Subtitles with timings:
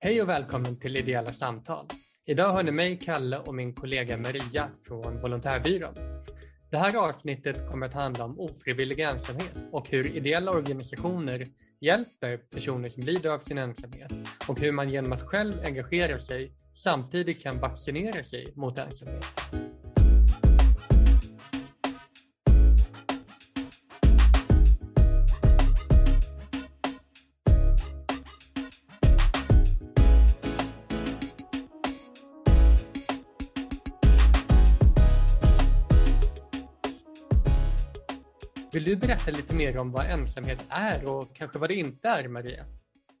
[0.00, 1.86] Hej och välkommen till Ideella samtal.
[2.26, 5.94] Idag hör ni mig, Kalle och min kollega Maria från Volontärbyrån.
[6.70, 11.46] Det här avsnittet kommer att handla om ofrivillig ensamhet och hur ideella organisationer
[11.80, 14.12] hjälper personer som lider av sin ensamhet
[14.48, 19.24] och hur man genom att själv engagera sig samtidigt kan vaccinera sig mot ensamhet.
[38.78, 42.28] Vill du berätta lite mer om vad ensamhet är och kanske vad det inte är,
[42.28, 42.64] Maria?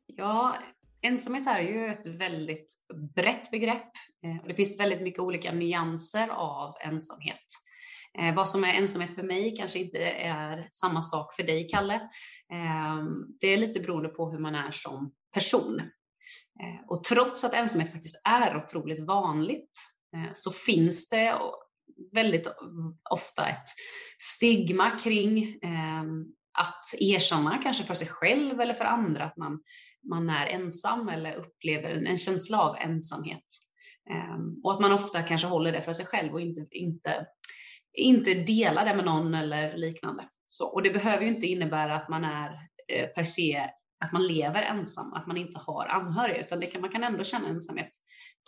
[0.06, 0.56] Ja,
[1.02, 2.74] ensamhet är ju ett väldigt
[3.14, 3.92] brett begrepp.
[4.24, 7.44] Eh, det finns väldigt mycket olika nyanser av ensamhet.
[8.18, 11.94] Eh, vad som är ensamhet för mig kanske inte är samma sak för dig, Kalle.
[12.52, 13.04] Eh,
[13.40, 15.82] det är lite beroende på hur man är som person.
[16.88, 19.72] Och trots att ensamhet faktiskt är otroligt vanligt
[20.32, 21.34] så finns det
[22.12, 22.46] väldigt
[23.10, 23.68] ofta ett
[24.18, 26.02] stigma kring eh,
[26.58, 29.60] att erkänna, kanske för sig själv eller för andra, att man,
[30.10, 33.46] man är ensam eller upplever en, en känsla av ensamhet.
[34.10, 37.26] Eh, och att man ofta kanske håller det för sig själv och inte, inte,
[37.92, 40.28] inte delar det med någon eller liknande.
[40.46, 42.50] Så, och det behöver ju inte innebära att man är
[42.92, 43.70] eh, per se
[44.04, 47.24] att man lever ensam, att man inte har anhöriga, utan det kan, man kan ändå
[47.24, 47.90] känna ensamhet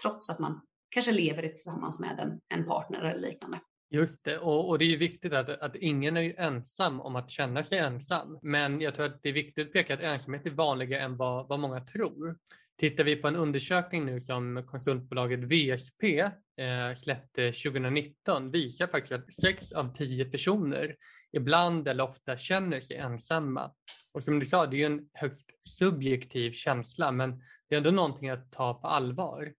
[0.02, 0.60] trots att man
[0.90, 3.60] kanske lever tillsammans med en, en partner eller liknande.
[3.92, 7.30] Just det, och, och, det är ju viktigt att, att ingen är ensam om att
[7.30, 8.38] känna sig ensam.
[8.42, 11.48] Men jag tror att det är viktigt att peka att ensamhet är vanligare än vad,
[11.48, 12.36] vad många tror.
[12.80, 19.34] Tittar vi på en undersökning nu som konsultbolaget VSP eh, släppte 2019 visar faktiskt att
[19.34, 20.96] sex av tio personer
[21.32, 23.72] ibland eller ofta känner sig ensamma.
[24.12, 27.90] Och som du sa, det är ju en högst subjektiv känsla men det är ändå
[27.90, 29.52] någonting att ta på allvar.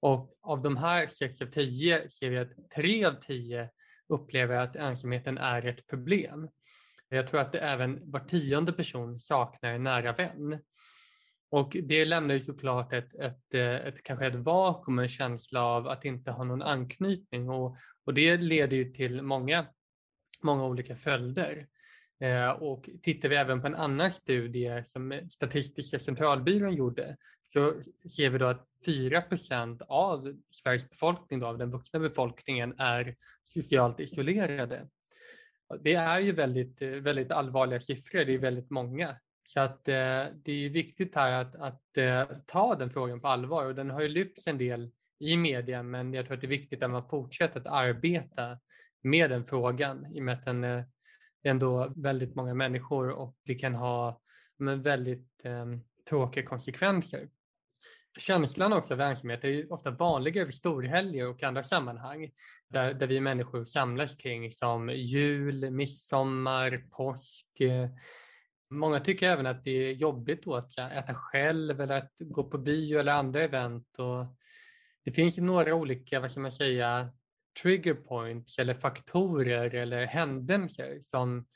[0.00, 3.70] Och av de här 6 av 10 ser vi att 3 av 10
[4.08, 6.48] upplever att ensamheten är ett problem.
[7.08, 10.58] Jag tror att det även var tionde person saknar en nära vän.
[11.50, 16.04] Och det lämnar ju såklart ett, ett, ett, kanske ett vakuum, en känsla av att
[16.04, 19.66] inte ha någon anknytning och, och det leder ju till många,
[20.42, 21.66] många olika följder.
[22.20, 27.72] Eh, och tittar vi även på en annan studie som Statistiska centralbyrån gjorde så
[28.10, 34.00] ser vi då att 4% av Sveriges befolkning, då, av den vuxna befolkningen, är socialt
[34.00, 34.88] isolerade.
[35.80, 39.16] Det är ju väldigt, väldigt allvarliga siffror, det är väldigt många.
[39.44, 43.64] Så att, eh, det är viktigt här att, att eh, ta den frågan på allvar
[43.64, 46.48] och den har ju lyfts en del i media men jag tror att det är
[46.48, 48.58] viktigt att man fortsätter att arbeta
[49.02, 50.82] med den frågan i och med att den eh,
[51.46, 54.20] är ändå väldigt många människor och det kan ha
[54.58, 55.66] men, väldigt eh,
[56.08, 57.28] tråkiga konsekvenser.
[58.18, 62.30] Känslan också av ensamhet är ju ofta vanligare vid storhelger och andra sammanhang
[62.68, 67.46] där, där vi människor samlas kring som jul, midsommar, påsk.
[68.70, 72.58] Många tycker även att det är jobbigt då att äta själv eller att gå på
[72.58, 73.98] bio eller andra event.
[73.98, 74.36] Och
[75.04, 77.12] det finns ju några olika, vad ska man säga,
[77.62, 81.46] trigger points eller faktorer eller händelser som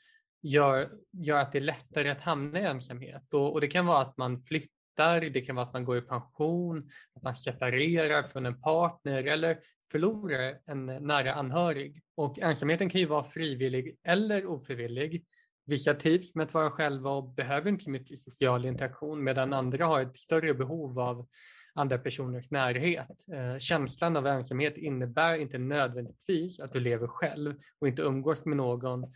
[0.41, 3.33] gör, gör att det är lättare att hamna i ensamhet.
[3.33, 6.01] Och, och det kan vara att man flyttar, det kan vara att man går i
[6.01, 9.59] pension, att man separerar från en partner eller
[9.91, 12.01] förlorar en nära anhörig.
[12.15, 15.25] Och ensamheten kan ju vara frivillig eller ofrivillig.
[15.65, 19.85] Vissa trivs med att vara själva och behöver inte så mycket social interaktion medan andra
[19.85, 21.27] har ett större behov av
[21.73, 23.25] andra personers närhet.
[23.33, 28.57] Eh, känslan av ensamhet innebär inte nödvändigtvis att du lever själv och inte umgås med
[28.57, 29.13] någon.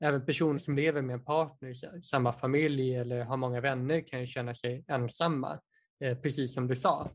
[0.00, 4.20] Även personer som lever med en partner i samma familj eller har många vänner kan
[4.20, 5.60] ju känna sig ensamma,
[6.04, 7.10] eh, precis som du sa.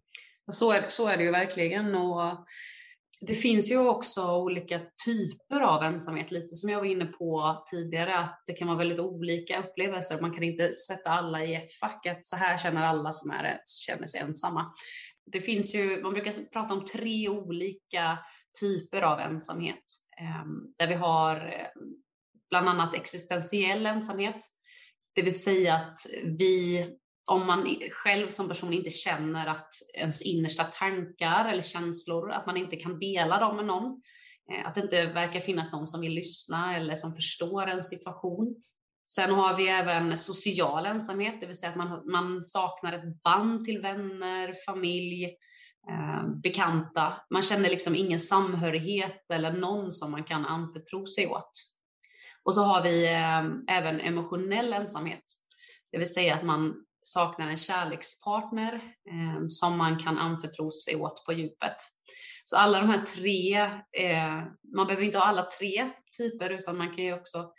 [0.51, 1.95] Så är, så är det ju verkligen.
[1.95, 2.47] Och
[3.27, 8.15] det finns ju också olika typer av ensamhet, lite som jag var inne på tidigare,
[8.17, 10.21] att det kan vara väldigt olika upplevelser.
[10.21, 13.59] Man kan inte sätta alla i ett fack, att så här känner alla som är,
[13.87, 14.73] känner sig ensamma.
[15.31, 18.19] Det finns ju, man brukar prata om tre olika
[18.59, 19.83] typer av ensamhet,
[20.19, 21.53] ehm, där vi har
[22.49, 24.39] bland annat existentiell ensamhet,
[25.15, 25.97] det vill säga att
[26.39, 26.89] vi
[27.25, 32.57] om man själv som person inte känner att ens innersta tankar eller känslor, att man
[32.57, 34.01] inte kan dela dem med någon,
[34.51, 38.55] eh, att det inte verkar finnas någon som vill lyssna eller som förstår en situation.
[39.05, 43.65] Sen har vi även social ensamhet, det vill säga att man, man saknar ett band
[43.65, 45.23] till vänner, familj,
[45.89, 47.13] eh, bekanta.
[47.29, 51.51] Man känner liksom ingen samhörighet eller någon som man kan anförtro sig åt.
[52.43, 55.23] Och så har vi eh, även emotionell ensamhet,
[55.91, 58.73] det vill säga att man saknar en kärlekspartner
[59.09, 61.75] eh, som man kan anförtro sig åt på djupet.
[62.43, 63.55] Så alla de här tre,
[64.05, 64.43] eh,
[64.75, 67.53] man behöver inte ha alla tre typer utan man kan ju också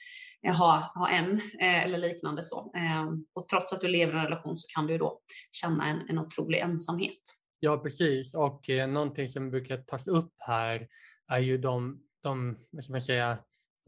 [0.46, 2.72] eh, ha, ha en eh, eller liknande så.
[2.76, 5.20] Eh, och trots att du lever i en relation så kan du då
[5.50, 7.20] känna en, en otrolig ensamhet.
[7.60, 8.34] Ja, precis.
[8.34, 10.88] Och eh, någonting som brukar tas upp här
[11.28, 13.38] är ju de, de vad ska man säga,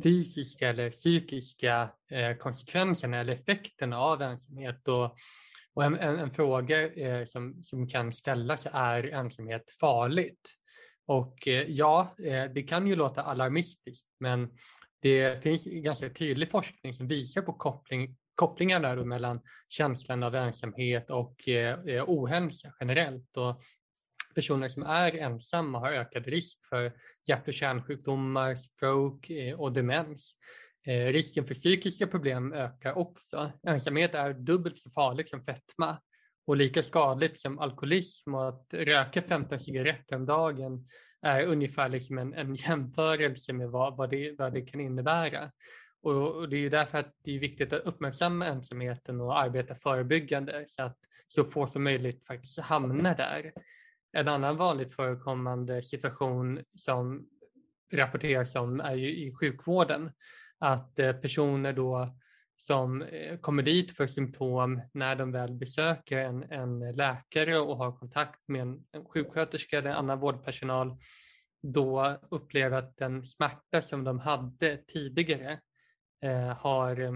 [0.02, 4.88] fysiska eller psykiska eh, konsekvenserna eller effekterna av ensamhet.
[4.88, 5.16] Och,
[5.74, 10.56] och en, en, en fråga eh, som, som kan ställas är ensamhet farligt?
[11.06, 14.50] Och eh, ja, eh, det kan ju låta alarmistiskt, men
[15.00, 21.48] det finns ganska tydlig forskning som visar på koppling, kopplingar mellan känslan av ensamhet och
[21.48, 23.36] eh, eh ohälsa generellt.
[23.36, 23.62] Och
[24.36, 26.92] personer som är ensamma har ökad risk för
[27.26, 30.32] hjärt och kärnsjukdomar, stroke eh, och demens.
[30.86, 33.52] Eh, risken för psykiska problem ökar också.
[33.66, 35.98] Ensamhet är dubbelt så farligt som fetma
[36.46, 40.86] och lika skadligt som alkoholism och att röka 15 cigaretter om dagen
[41.22, 45.50] är ungefär liksom en, en jämförelse med vad, vad, det, vad det kan innebära.
[46.02, 49.74] Och, och det är ju därför att det är viktigt att uppmärksamma ensamheten och arbeta
[49.74, 53.52] förebyggande så att så få som möjligt faktiskt hamnar där.
[54.16, 57.26] En annan vanligt förekommande situation som
[57.92, 60.12] rapporteras om är ju i sjukvården.
[60.58, 62.16] Att eh, personer då
[62.56, 67.92] som eh, kommer dit för symptom när de väl besöker en, en läkare och har
[67.92, 70.96] kontakt med en, en sjuksköterska eller annan vårdpersonal
[71.62, 75.60] då upplever att den smärta som de hade tidigare
[76.22, 77.12] eh, har, eh,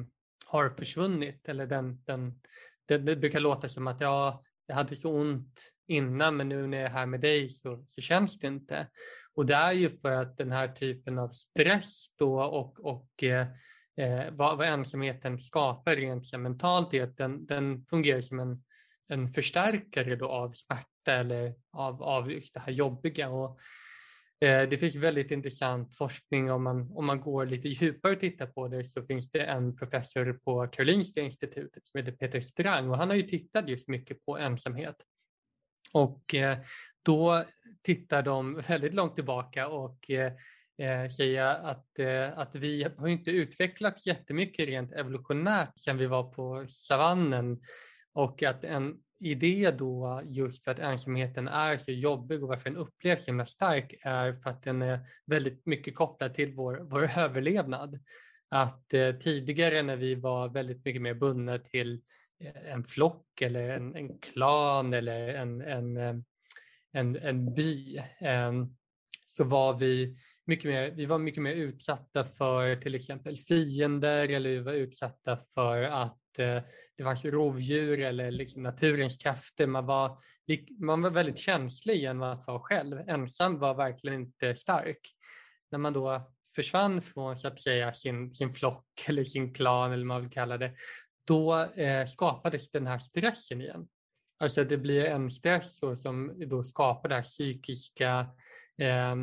[0.47, 1.49] har försvunnit.
[1.49, 2.41] Eller den, den,
[2.87, 6.78] det, det brukar låta som att ja, jag hade så ont innan men nu när
[6.78, 8.87] jag är här med dig så, så känns det inte.
[9.34, 13.46] Och det är ju för att den här typen av stress då och, och eh,
[13.96, 18.62] eh vad, vad ensamheten skapar rent mentalt är att den, den fungerar som en,
[19.08, 23.28] en förstärkare då av smärta eller av, av just det här jobbiga.
[23.28, 23.61] Och,
[24.44, 28.46] Eh, det finns väldigt intressant forskning om man, om man går lite djupare och tittar
[28.46, 32.98] på det så finns det en professor på Karolinska institutet som heter Peter Strang och
[32.98, 34.96] han har ju tittat just mycket på ensamhet.
[35.92, 36.58] Och eh,
[37.02, 37.44] då
[37.82, 39.98] tittar de väldigt långt tillbaka och
[40.81, 42.00] säga säger att,
[42.34, 47.60] att vi har inte utvecklats jättemycket rent evolutionärt sedan vi var på savannen
[48.12, 52.78] och att en idé då just för att ensamheten är så jobbig och varför den
[52.78, 57.02] upplevs så himla stark är för att den är väldigt mycket kopplad till vår, vår
[57.19, 57.99] överlevnad.
[58.49, 62.02] Att eh, tidigare när vi var väldigt mycket mer bundna till
[62.40, 66.14] eh, en flock eller en, en klan eller en, en, eh,
[66.93, 68.76] en, en by ehm,
[69.26, 70.16] så var vi
[70.46, 75.38] mycket mer, vi var mycket mer utsatta för till exempel fiender eller vi var utsatta
[75.55, 76.62] för att Eh,
[76.97, 79.67] det fanns rovdjur eller liksom naturens krafter.
[79.67, 80.19] Man var,
[80.79, 82.99] man var väldigt känslig genom att vara själv.
[83.09, 85.00] Ensam var verkligen inte stark.
[85.71, 90.03] När man då försvann från så att säga sin, sin flock eller sin klan eller
[90.03, 90.75] vad man vill kalla det,
[91.27, 93.88] då eh, skapades den här stressen igen.
[94.38, 98.26] Alltså det blir en stress som då skapar det här psykiska
[98.79, 99.17] eh,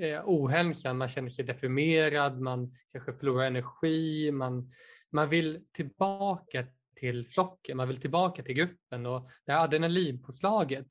[0.00, 0.98] eh, ohälsan.
[0.98, 4.70] Man känner sig deprimerad, man kanske förlorar energi, man,
[5.12, 6.64] man vill tillbaka
[6.96, 10.86] till flocken, man vill tillbaka till gruppen och det här adrenalinpåslaget,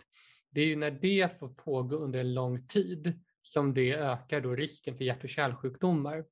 [0.51, 4.55] det är ju när det får pågå under en lång tid som det ökar då
[4.55, 6.25] risken för hjärt och kärlsjukdomar.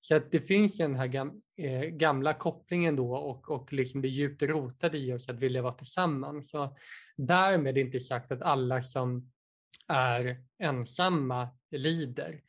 [0.00, 4.02] Så att det finns ju den här gam, eh, gamla kopplingen då och, och liksom
[4.02, 6.50] det djupt rotade i oss att vilja vara tillsammans.
[6.50, 6.76] Så
[7.16, 9.30] därmed inte sagt att alla som
[9.88, 12.40] är ensamma lider.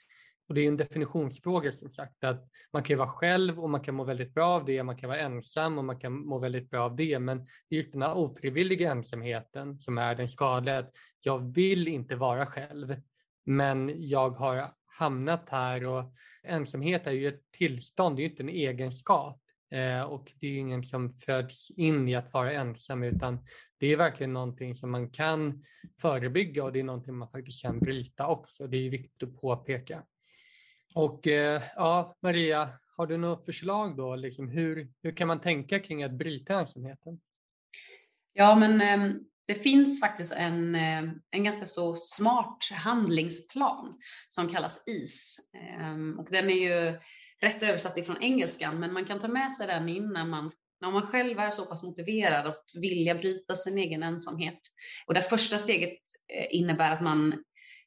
[0.48, 3.96] Och det är en definitionsfråga som sagt att man kan vara själv och man kan
[3.96, 6.84] må väldigt bra av det, man kan vara ensam och man kan må väldigt bra
[6.84, 7.20] av det.
[7.20, 10.86] Men det är just den här ofrivilliga ensamheten som är den skadliga.
[11.22, 13.02] Jag vill inte vara själv,
[13.46, 16.14] men jag har hamnat här och
[16.44, 19.42] ensamhet är ju ett tillstånd, det är ju inte en egenskap.
[19.72, 23.40] Eh, och det är ju ingen som föds in i att vara ensam utan
[23.78, 25.64] det är verkligen någonting som man kan
[26.02, 28.68] förebygga och det är någonting man faktiskt kan bryta också.
[28.68, 30.04] Det är viktigt att påpeka.
[30.96, 34.16] Och eh, ja, Maria, har du något förslag då?
[34.16, 37.20] Liksom hur, hur kan man tänka kring att bryta ensamheten?
[38.34, 39.16] Ja, men eh,
[39.48, 45.38] det finns faktiskt en, eh, en ganska så smart handlingsplan som kallas IS.
[45.54, 47.00] Ehm, och den är ju
[47.42, 50.52] rätt översatt ifrån engelskan, men man kan ta med sig den in när man,
[50.82, 54.60] när man själv är så pass motiverad att vilja bryta sin egen ensamhet.
[55.08, 56.00] Och det första steget
[56.34, 57.44] eh, innebär att man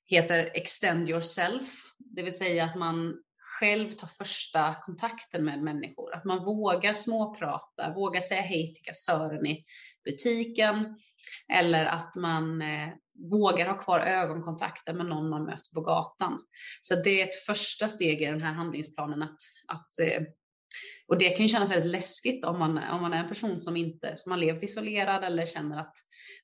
[0.09, 3.14] heter extend yourself, det vill säga att man
[3.61, 6.14] själv ta första kontakten med människor.
[6.14, 9.64] Att man vågar småprata, vågar säga hej till kassören i
[10.05, 10.97] butiken
[11.52, 12.88] eller att man eh,
[13.31, 16.38] vågar ha kvar ögonkontakten med någon man möter på gatan.
[16.83, 20.23] Så det är ett första steg i den här handlingsplanen att, att eh,
[21.09, 23.76] och det kan ju kännas väldigt läskigt om man, om man är en person som
[23.76, 25.95] inte som har levt isolerad eller känner att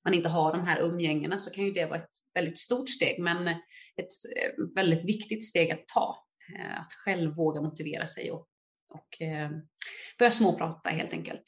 [0.04, 3.22] man inte har de här umgängena så kan ju det vara ett väldigt stort steg,
[3.22, 3.56] men ett
[4.36, 6.25] eh, väldigt viktigt steg att ta.
[6.54, 8.48] Eh, att själv våga motivera sig och,
[8.94, 9.50] och eh,
[10.18, 11.42] börja småprata helt enkelt.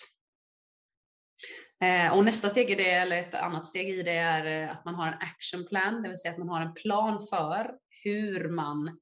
[1.81, 4.95] Eh, och nästa steg i det, eller ett annat steg i det, är att man
[4.95, 7.71] har en action plan, det vill säga att man har en plan för
[8.05, 8.99] hur man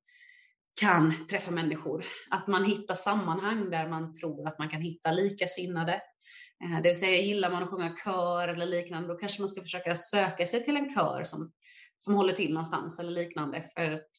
[0.80, 2.04] kan träffa människor.
[2.30, 6.02] Att man hittar sammanhang där man tror att man kan hitta likasinnade.
[6.82, 9.94] Det vill säga, gillar man att sjunga kör eller liknande, då kanske man ska försöka
[9.94, 11.52] söka sig till en kör som,
[11.98, 13.62] som håller till någonstans eller liknande.
[13.74, 14.10] För att,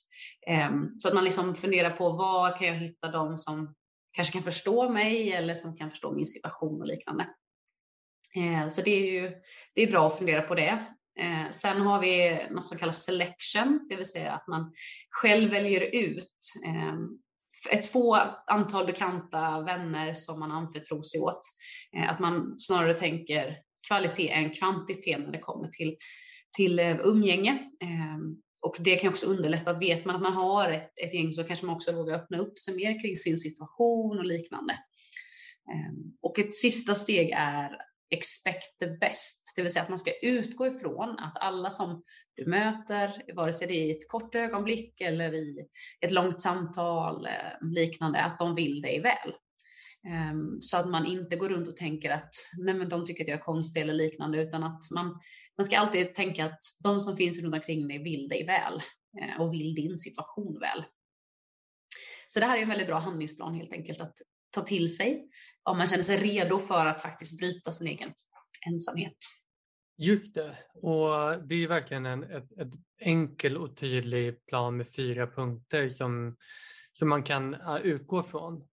[0.48, 3.76] ehm, så att man liksom funderar på var kan jag hitta de som
[4.12, 7.30] kanske kan förstå mig eller som kan förstå min situation och liknande.
[8.36, 9.32] Eh, så det är ju
[9.76, 10.86] det är bra att fundera på det.
[11.20, 14.74] Eh, sen har vi något som kallas selection, det vill säga att man
[15.10, 16.34] själv väljer ut
[16.66, 16.94] eh,
[17.72, 18.16] ett få
[18.48, 21.40] antal bekanta vänner som man anförtror sig åt.
[21.98, 23.58] Eh, att man snarare tänker
[23.88, 25.98] kvalitet än kvantitet när det kommer till,
[26.58, 27.60] till eh, umgänge.
[27.84, 31.34] Ehm, och det kan också underlätta att vet man att man har ett, ett gäng
[31.34, 34.74] så kanske man också vågar öppna upp sig mer kring sin situation och liknande.
[35.74, 37.70] Ehm, och ett sista steg är
[38.10, 42.04] expect the best, det vill säga att man ska utgå ifrån att alla som
[42.36, 45.68] du möter, vare sig det är i ett kort ögonblick eller i
[46.02, 49.34] ett långt samtal eh, liknande, att de vill dig väl.
[50.08, 53.28] Ehm, så att man inte går runt och tänker att nej men de tycker att
[53.28, 55.20] jag är konstig eller liknande, utan att man,
[55.58, 58.82] man ska alltid tänka att de som finns runt omkring dig vill dig väl
[59.22, 60.84] eh, och vill din situation väl.
[62.28, 64.14] Så det här är en väldigt bra handlingsplan helt enkelt att
[64.52, 65.30] ta till sig
[65.64, 68.14] om man känner sig redo för att faktiskt bryta sin egen
[68.68, 69.18] ensamhet.
[69.98, 75.28] Just det, och det är verkligen en ett, ett enkel och tydlig plan med fyra
[75.28, 76.38] punkter som,
[76.94, 78.64] som man kan utgå från.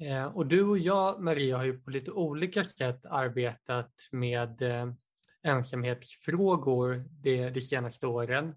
[0.00, 4.92] Eh, och du och jag, Maria, har ju på lite olika sätt arbetat med eh,
[5.42, 8.54] ensamhetsfrågor de, de senaste åren.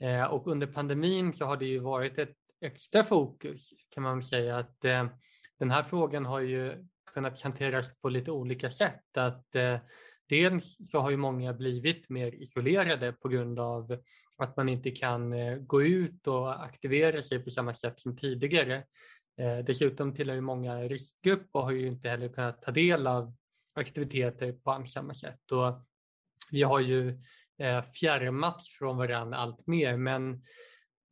[0.00, 4.58] Eh, och under pandemin så har det ju varit ett extra fokus kan man säga
[4.58, 5.06] att eh,
[5.58, 9.16] den här frågan har ju kunnat hanteras på lite olika sätt.
[9.16, 9.78] Att, eh,
[10.28, 13.98] dels så har ju många blivit mer isolerade på grund av
[14.38, 18.84] att man inte kan eh, gå ut och aktivera sig på samma sätt som tidigare.
[19.40, 23.34] Eh, dessutom tillhör ju många riskgrupp och har ju inte heller kunnat ta del av
[23.74, 25.52] aktiviteter på samma sätt.
[25.52, 25.86] Och
[26.50, 27.08] vi har ju
[27.58, 30.42] eh, fjärmats från varandra allt mer men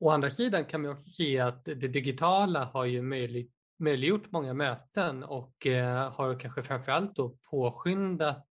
[0.01, 4.55] å andra sidan kan man också se att det digitala har ju möjligt, möjliggjort många
[4.55, 8.47] möten och eh, har kanske framförallt då påskyndat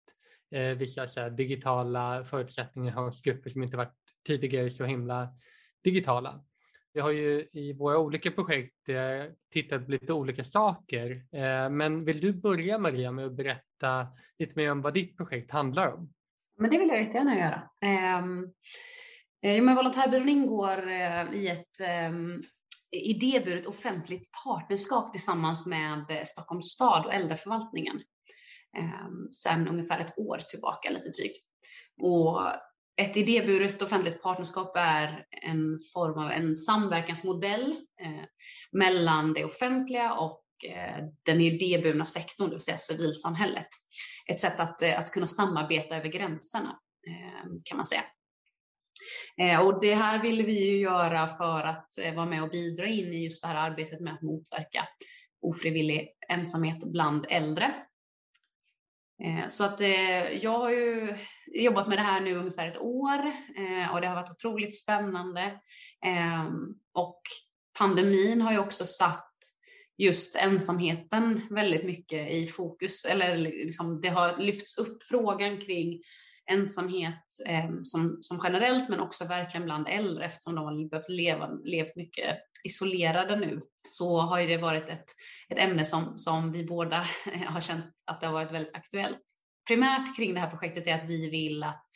[0.50, 3.94] eh, vissa så här, digitala förutsättningar hos grupper som inte varit
[4.26, 5.28] tidigare så himla
[5.84, 6.44] digitala.
[6.92, 11.10] Vi har ju i våra olika projekt eh, tittat på lite olika saker.
[11.32, 14.06] Eh, men vill du börja Maria med att berätta
[14.38, 16.12] lite mer om vad ditt projekt handlar om?
[16.58, 17.62] Men det vill jag jättegärna göra.
[17.80, 18.44] Ehm,
[19.42, 22.42] eh, men Volontärbyrån ingår eh, i ett ehm,
[22.90, 28.02] idéburet offentligt partnerskap tillsammans med eh, Stockholms stad och äldreförvaltningen
[28.78, 31.38] ehm, sedan ungefär ett år tillbaka, lite drygt.
[32.02, 32.40] Och
[33.00, 37.70] ett idéburet offentligt partnerskap är en form av en samverkansmodell
[38.02, 38.24] eh,
[38.72, 43.66] mellan det offentliga och eh, den idéburna sektorn, det vill säga civilsamhället.
[44.28, 48.04] Ett sätt att, eh, att kunna samarbeta över gränserna ehm, kan man säga.
[49.36, 52.86] Eh, och det här ville vi ju göra för att eh, vara med och bidra
[52.86, 54.88] in i just det här arbetet med att motverka
[55.40, 57.74] ofrivillig ensamhet bland äldre.
[59.48, 59.80] Så att
[60.40, 61.14] jag har ju
[61.46, 63.18] jobbat med det här nu ungefär ett år
[63.92, 65.60] och det har varit otroligt spännande.
[66.06, 67.22] Ehm, och
[67.78, 69.28] pandemin har ju också satt
[69.98, 76.02] just ensamheten väldigt mycket i fokus, eller liksom det har lyfts upp frågan kring
[76.50, 81.48] ensamhet eh, som, som generellt, men också verkligen bland äldre eftersom de har behövt leva,
[81.64, 85.04] levt mycket isolerade nu, så har ju det varit ett,
[85.48, 87.04] ett ämne som, som vi båda
[87.46, 89.22] har känt att det har varit väldigt aktuellt.
[89.68, 91.88] Primärt kring det här projektet är att vi vill att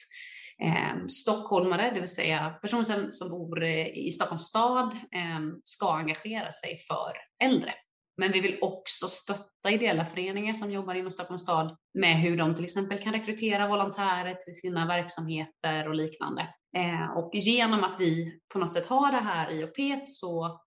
[0.65, 6.79] eh, stockholmare, det vill säga personer som bor i Stockholms stad, eh, ska engagera sig
[6.79, 7.13] för
[7.45, 7.75] äldre.
[8.17, 12.55] Men vi vill också stötta ideella föreningar som jobbar inom Stockholms stad med hur de
[12.55, 16.43] till exempel kan rekrytera volontärer till sina verksamheter och liknande.
[16.77, 20.61] Eh, och genom att vi på något sätt har det här IOP så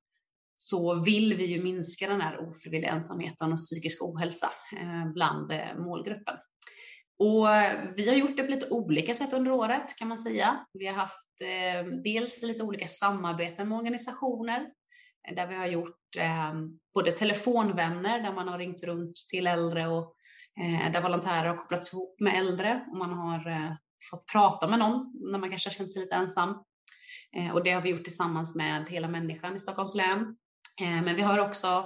[0.58, 5.78] så vill vi ju minska den här ofrivilliga ensamheten och psykisk ohälsa eh, bland eh,
[5.78, 6.36] målgruppen.
[7.20, 10.66] Och eh, vi har gjort det på lite olika sätt under året kan man säga.
[10.74, 14.72] Vi har haft eh, dels lite olika samarbeten med organisationer
[15.36, 16.54] där vi har gjort eh,
[16.94, 20.16] både telefonvänner där man har ringt runt till äldre och
[20.62, 23.72] eh, där volontärer har kopplats ihop med äldre och man har eh,
[24.12, 26.50] fått prata med någon när man kanske har känt sig lite ensam.
[27.38, 30.20] Eh, och det har vi gjort tillsammans med Hela människan i Stockholms län.
[30.82, 31.86] Eh, men vi har också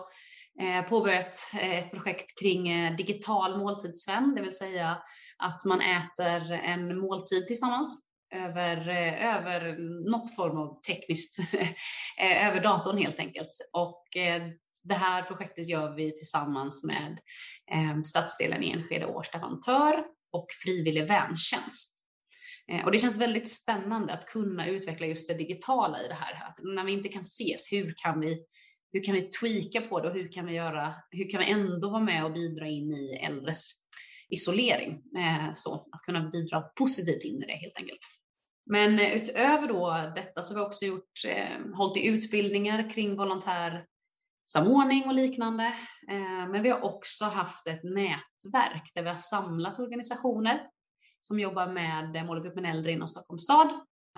[0.62, 4.98] eh, påbörjat eh, ett projekt kring eh, digital måltidsvän, det vill säga
[5.38, 9.77] att man äter en måltid tillsammans över, eh, över
[10.12, 11.39] något form av tekniskt,
[12.19, 13.50] eh, över datorn helt enkelt.
[13.74, 14.48] Och eh,
[14.83, 17.19] det här projektet gör vi tillsammans med
[18.05, 21.95] stadsdelen Enskede Årsta Vantör och Frivillig väntjänst.
[22.86, 26.48] Och det känns väldigt spännande att kunna utveckla just det digitala i det här.
[26.48, 28.45] Att när vi inte kan ses, hur kan vi
[28.91, 31.89] hur kan vi tweaka på det och hur kan vi, göra, hur kan vi ändå
[31.89, 33.71] vara med och bidra in i äldres
[34.29, 35.01] isolering?
[35.17, 38.00] Eh, så att kunna bidra positivt in i det helt enkelt.
[38.65, 43.15] Men eh, utöver då detta så har vi också gjort, eh, hållit i utbildningar kring
[43.15, 45.65] volontärsamordning och liknande.
[46.09, 50.62] Eh, men vi har också haft ett nätverk där vi har samlat organisationer
[51.19, 53.69] som jobbar med eh, målgruppen äldre inom Stockholms stad.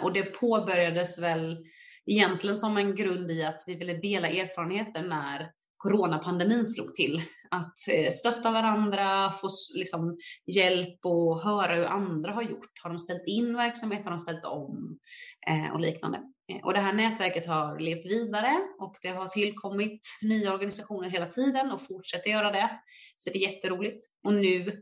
[0.02, 1.66] Och det påbörjades väl
[2.06, 7.22] egentligen som en grund i att vi ville dela erfarenheter när coronapandemin slog till.
[7.52, 10.18] Att eh, stötta varandra, få liksom
[10.56, 12.72] hjälp och höra hur andra har gjort.
[12.84, 14.04] Har de ställt in verksamhet?
[14.04, 15.00] Har de ställt om?
[15.48, 16.18] Eh, och liknande.
[16.52, 21.26] Eh, och det här nätverket har levt vidare och det har tillkommit nya organisationer hela
[21.26, 22.70] tiden och fortsätter göra det.
[23.18, 24.06] Så det är jätteroligt.
[24.24, 24.82] Och nu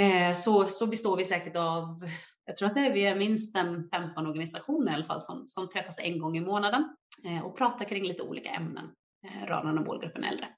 [0.00, 1.98] eh, så, så består vi säkert av
[2.44, 5.42] jag tror att det är, vi är minst en 15 organisationer i alla fall som,
[5.46, 8.90] som träffas en gång i månaden eh, och pratar kring lite olika ämnen
[9.24, 10.48] eh, och målgruppen äldre.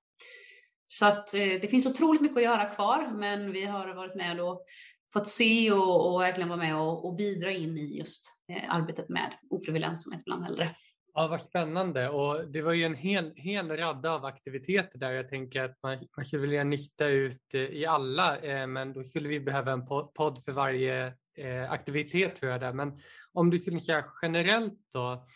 [0.86, 4.40] Så att eh, det finns otroligt mycket att göra kvar, men vi har varit med
[4.40, 4.64] och
[5.12, 9.08] fått se och, och verkligen vara med och, och bidra in i just eh, arbetet
[9.08, 10.70] med ofrivillig ensamhet bland äldre.
[11.16, 12.08] Ja, vad spännande.
[12.08, 15.10] Och det var ju en hel, hel radda av aktiviteter där.
[15.12, 19.04] Jag tänker att man, man skulle vilja nysta ut eh, i alla, eh, men då
[19.04, 22.72] skulle vi behöva en podd för varje eh, aktivitet tror jag där.
[22.72, 22.98] Men
[23.32, 25.26] om du skulle säga generellt då,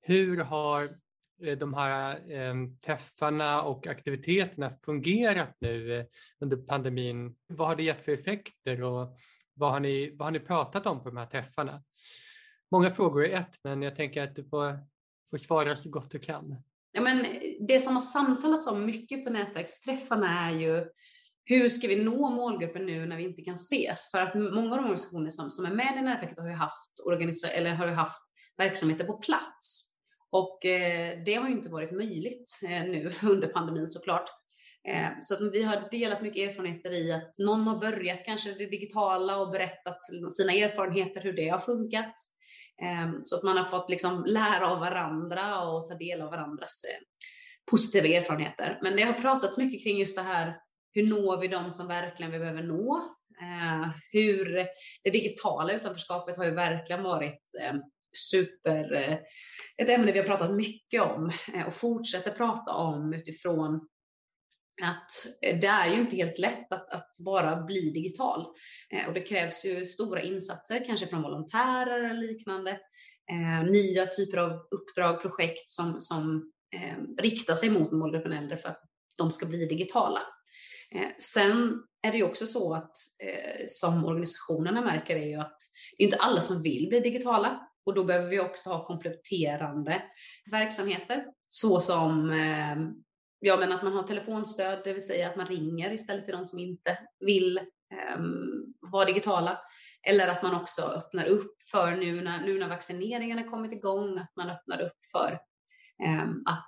[0.00, 0.78] hur har
[1.42, 2.54] Eh, de här eh,
[2.86, 6.04] träffarna och aktiviteterna fungerat nu eh,
[6.40, 7.36] under pandemin?
[7.46, 9.18] Vad har det gett för effekter och
[9.54, 11.82] vad har ni, vad har ni pratat om på de här träffarna?
[12.70, 14.78] Många frågor i ett, men jag tänker att du får,
[15.30, 16.56] får svara så gott du kan.
[16.92, 17.26] Ja, men
[17.60, 20.86] det som har samtalats om mycket på nätverksträffarna är ju
[21.44, 24.10] hur ska vi nå målgruppen nu när vi inte kan ses?
[24.10, 26.90] För att många av de organisationer som, som är med i nätverket har ju haft,
[27.06, 28.22] organisa eller har ju haft
[28.56, 29.95] verksamheter på plats.
[30.30, 34.28] Och eh, det har ju inte varit möjligt eh, nu under pandemin såklart.
[34.88, 38.66] Eh, så att vi har delat mycket erfarenheter i att någon har börjat kanske det
[38.66, 39.96] digitala och berättat
[40.32, 42.14] sina erfarenheter, hur det har funkat.
[42.82, 46.82] Ehm, så att man har fått liksom lära av varandra och ta del av varandras
[47.70, 48.78] positiva erfarenheter.
[48.82, 50.56] Men det har pratats mycket kring just det här
[50.92, 53.02] hur når vi dem som verkligen vi behöver nå?
[54.12, 54.54] Hur
[55.04, 57.80] det digitala utanförskapet har ju verkligen varit ehm,
[58.18, 59.18] super, eh,
[59.76, 63.88] ett ämne vi har pratat mycket om eh, och fortsätter prata om utifrån
[64.82, 68.46] att eh, det är ju inte helt lätt att, att bara bli digital.
[69.08, 72.78] och det krävs ju stora insatser, kanske från volontärer och liknande.
[73.70, 76.52] nya typer av uppdrag, projekt som, som
[77.18, 78.82] riktar sig mot målgruppen äldre för att
[79.18, 80.20] de ska bli digitala.
[81.18, 82.92] Sen är det ju också så att
[83.68, 85.56] som organisationerna märker är ju att
[85.96, 90.02] det är inte alla som vill bli digitala och då behöver vi också ha kompletterande
[90.50, 92.76] verksamheter så som eh,
[93.40, 96.44] ja, men att man har telefonstöd, det vill säga att man ringer istället till de
[96.44, 97.60] som inte vill
[98.18, 99.58] um, vara digitala.
[100.02, 104.18] Eller att man också öppnar upp för nu när, nu när vaccineringen har kommit igång,
[104.18, 105.38] att man öppnar upp för
[106.04, 106.66] um, att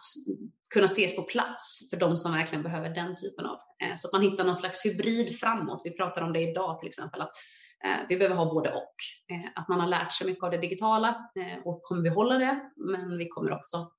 [0.71, 3.59] kunna ses på plats för de som verkligen behöver den typen av.
[3.85, 5.83] Uh, så att man hittar någon slags hybrid framåt.
[5.85, 7.33] Vi pratar om det idag till exempel, att
[7.85, 8.95] Eh, vi behöver ha både och.
[9.33, 12.71] Eh, att man har lärt sig mycket av det digitala eh, och kommer behålla det,
[12.77, 13.93] men vi kommer också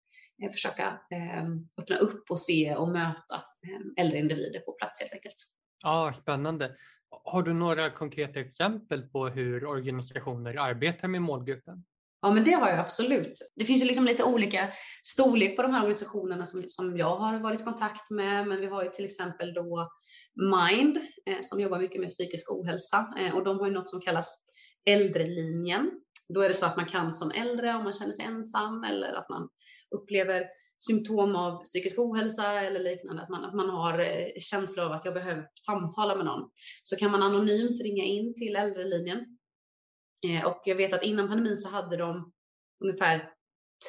[0.53, 0.99] försöka
[1.77, 3.43] öppna upp och se och möta
[3.97, 5.35] äldre individer på plats helt enkelt.
[5.83, 6.75] Ja, Spännande.
[7.23, 11.83] Har du några konkreta exempel på hur organisationer arbetar med målgruppen?
[12.21, 13.33] Ja, men det har jag absolut.
[13.55, 14.71] Det finns ju liksom lite olika
[15.03, 18.65] storlek på de här organisationerna som, som jag har varit i kontakt med, men vi
[18.65, 19.89] har ju till exempel då
[20.35, 24.01] Mind eh, som jobbar mycket med psykisk ohälsa eh, och de har ju något som
[24.01, 24.45] kallas
[24.85, 25.91] Äldrelinjen.
[26.33, 29.13] Då är det så att man kan som äldre om man känner sig ensam eller
[29.13, 29.49] att man
[29.95, 30.45] upplever
[30.79, 35.05] symptom av psykisk ohälsa eller liknande, att man, att man har eh, känsla av att
[35.05, 36.49] jag behöver samtala med någon,
[36.83, 39.38] så kan man anonymt ringa in till äldrelinjen.
[40.27, 42.31] Eh, och jag vet att innan pandemin så hade de
[42.83, 43.29] ungefär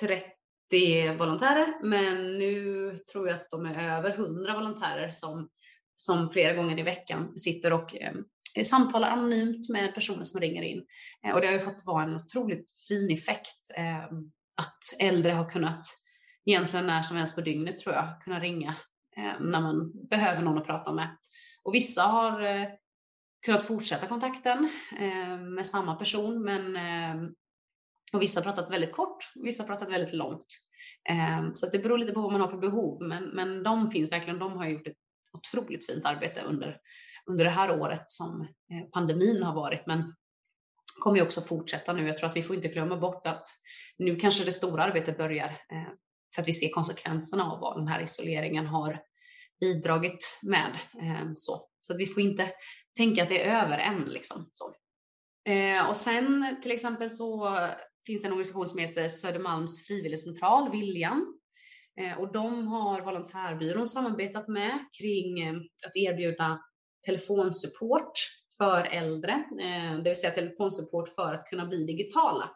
[0.01, 5.49] 30 volontärer, men nu tror jag att de är över 100 volontärer som,
[5.95, 8.15] som flera gånger i veckan sitter och eh,
[8.65, 10.85] samtalar anonymt med personer som ringer in.
[11.27, 14.05] Eh, och det har ju fått vara en otroligt fin effekt eh,
[14.57, 15.83] att äldre har kunnat
[16.47, 18.77] egentligen när som helst på dygnet tror jag kunna ringa
[19.17, 21.17] eh, när man behöver någon att prata med.
[21.63, 22.69] Och vissa har eh,
[23.45, 27.31] kunnat fortsätta kontakten eh, med samma person men eh,
[28.13, 30.47] och vissa har pratat väldigt kort, vissa har pratat väldigt långt.
[31.09, 34.13] Eh, så det beror lite på vad man har för behov, men, men de finns
[34.13, 34.39] verkligen.
[34.39, 34.97] De har gjort ett
[35.33, 36.79] otroligt fint arbete under,
[37.27, 40.15] under det här året som eh, pandemin har varit, men
[41.01, 42.07] kommer ju också fortsätta nu.
[42.07, 43.47] Jag tror att vi får inte glömma bort att
[43.99, 45.57] nu kanske det stora arbetet börjar
[46.35, 49.01] för att vi ser konsekvenserna av vad den här isoleringen har
[49.61, 50.79] bidragit med.
[51.35, 52.51] Så, så vi får inte
[52.97, 54.05] tänka att det är över än.
[54.05, 54.75] Liksom, så.
[55.53, 57.57] Eh, och sen till exempel så
[58.07, 61.39] finns det en organisation som heter Södermalms frivilligcentral, Viljan.
[62.01, 65.55] Eh, och de har volontärbyrån samarbetat med kring eh,
[65.87, 66.61] att erbjuda
[67.07, 68.13] telefonsupport
[68.59, 69.45] för äldre,
[70.05, 72.51] det vill säga telefonsupport för att kunna bli digitala.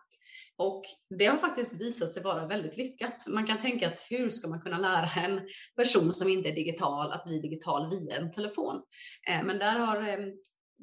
[0.57, 0.83] Och
[1.19, 3.27] det har faktiskt visat sig vara väldigt lyckat.
[3.29, 5.41] Man kan tänka att hur ska man kunna lära en
[5.77, 8.83] person som inte är digital att bli digital via en telefon?
[9.29, 10.27] Eh, men där har eh,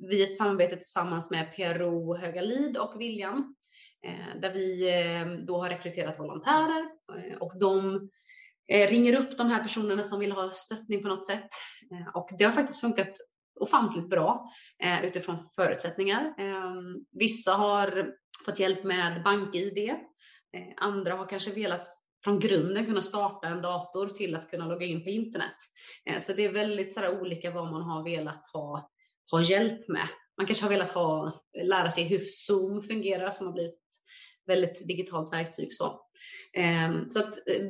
[0.10, 3.56] vi ett samarbete tillsammans med PRO Höga Lid och Viljan
[4.06, 6.86] eh, där vi då har rekryterat volontärer
[7.40, 8.10] och de
[8.90, 11.48] ringer upp de här personerna som vill ha stöttning på något sätt.
[12.14, 13.12] Och det har faktiskt funkat
[13.60, 14.50] ofantligt bra
[15.04, 16.34] utifrån förutsättningar.
[17.12, 18.14] Vissa har
[18.46, 19.90] fått hjälp med BankID.
[20.58, 21.88] Eh, andra har kanske velat
[22.24, 25.56] från grunden kunna starta en dator till att kunna logga in på internet.
[26.06, 28.92] Eh, så det är väldigt så olika vad man har velat ha,
[29.32, 30.08] ha hjälp med.
[30.38, 34.88] Man kanske har velat ha, lära sig hur Zoom fungerar som har blivit ett väldigt
[34.88, 35.74] digitalt verktyg.
[35.74, 36.02] Så,
[36.54, 37.66] ehm, så att, eh,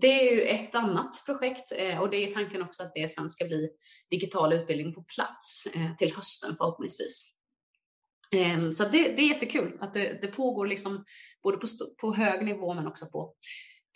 [0.00, 3.44] det är ju ett annat projekt och det är tanken också att det sen ska
[3.44, 3.70] bli
[4.10, 7.35] digital utbildning på plats till hösten förhoppningsvis.
[8.32, 11.04] Ehm, så det, det är jättekul att det, det pågår liksom
[11.42, 11.66] både på,
[12.00, 13.34] på hög nivå men också på,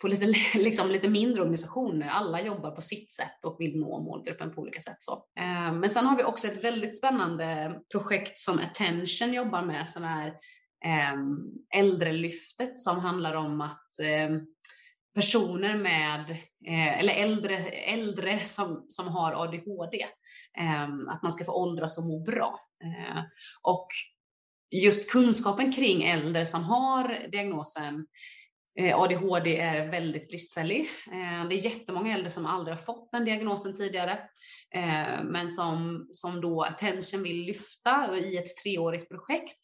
[0.01, 0.25] på lite,
[0.59, 2.07] liksom lite mindre organisationer.
[2.07, 4.97] Alla jobbar på sitt sätt och vill nå målgruppen på olika sätt.
[4.99, 5.23] Så.
[5.39, 10.03] Ehm, men sen har vi också ett väldigt spännande projekt som Attention jobbar med som
[10.03, 10.33] är
[10.85, 11.37] ehm,
[11.75, 13.89] Äldrelyftet som handlar om att
[15.15, 16.31] personer med,
[16.67, 20.05] eh, eller äldre, äldre som, som har ADHD,
[21.09, 22.59] att man ska få åldras och må bra.
[23.61, 23.87] Och
[24.71, 28.05] just kunskapen kring äldre som har diagnosen
[28.79, 30.79] eh, ADHD är väldigt bristfällig.
[31.11, 34.11] Eh, det är jättemånga äldre som aldrig har fått den diagnosen tidigare,
[34.75, 39.59] eh, men som, som då Attention vill lyfta i ett treårigt projekt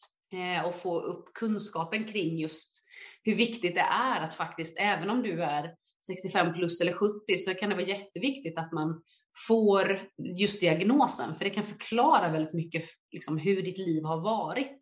[0.66, 2.84] och få upp kunskapen kring just
[3.22, 5.74] hur viktigt det är att faktiskt, även om du är
[6.06, 9.02] 65 plus eller 70, så kan det vara jätteviktigt att man
[9.48, 10.00] får
[10.38, 14.78] just diagnosen, för det kan förklara väldigt mycket liksom, hur ditt liv har varit.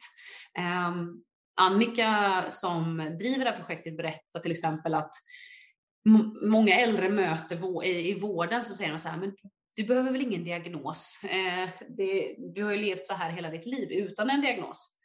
[0.89, 1.23] Um,
[1.61, 5.11] Annika som driver det här projektet berättar till exempel att
[6.43, 9.37] många äldre möter i, vården så säger de så här, men
[9.77, 11.21] du behöver väl ingen diagnos?
[11.25, 14.97] Eh, det, du har ju levt så här hela ditt liv utan en diagnos.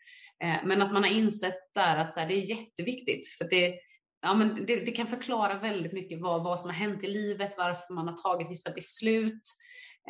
[0.43, 3.73] Eh, men att man har insett där att så här, det är jätteviktigt för det,
[4.21, 7.57] ja, men det, det, kan förklara väldigt mycket vad, vad som har hänt i livet,
[7.57, 9.41] varför man har tagit vissa beslut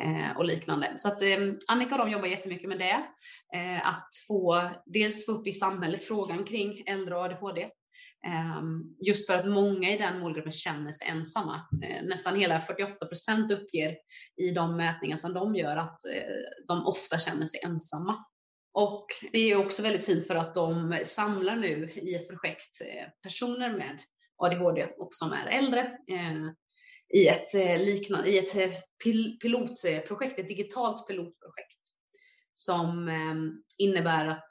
[0.02, 0.92] eh, och liknande.
[0.96, 3.04] Så att eh, Annika och de jobbar jättemycket med det.
[3.58, 7.68] Eh, att få dels få upp i samhället frågan kring äldre och ADHD.
[8.26, 8.62] Eh,
[9.00, 11.60] just för att många i den målgruppen känner sig ensamma.
[11.82, 13.96] Eh, nästan hela 48 procent uppger
[14.36, 18.24] i de mätningar som de gör att eh, de ofta känner sig ensamma.
[18.74, 23.08] Och det är också väldigt fint för att de samlar nu i ett projekt eh,
[23.22, 24.02] personer med
[24.36, 26.50] ADHD och som är äldre eh,
[27.14, 28.70] i ett, eh, liknande, i ett eh,
[29.42, 31.78] pilotprojekt, ett digitalt pilotprojekt
[32.54, 33.10] som
[33.78, 34.46] innebär att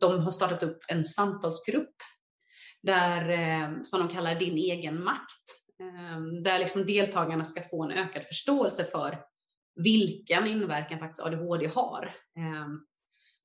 [0.00, 1.94] de har startat upp en samtalsgrupp
[2.82, 5.44] där, som de kallar Din egen makt,
[6.44, 9.18] där liksom deltagarna ska få en ökad förståelse för
[9.84, 12.14] vilken inverkan faktiskt ADHD har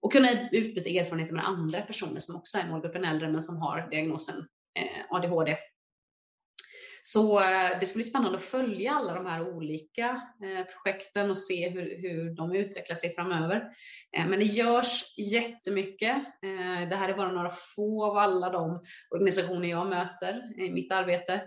[0.05, 3.87] och kunna utbyta erfarenheter med andra personer som också är målgruppen äldre men som har
[3.91, 4.47] diagnosen
[4.79, 5.57] eh, ADHD.
[7.01, 11.37] Så eh, det ska bli spännande att följa alla de här olika eh, projekten och
[11.37, 13.71] se hur, hur de utvecklar sig framöver.
[14.17, 16.17] Men det görs jättemycket.
[16.89, 21.43] Det här är bara några få av alla de organisationer jag möter i mitt arbete.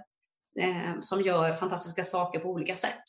[1.01, 3.05] som gör fantastiska saker på olika sätt.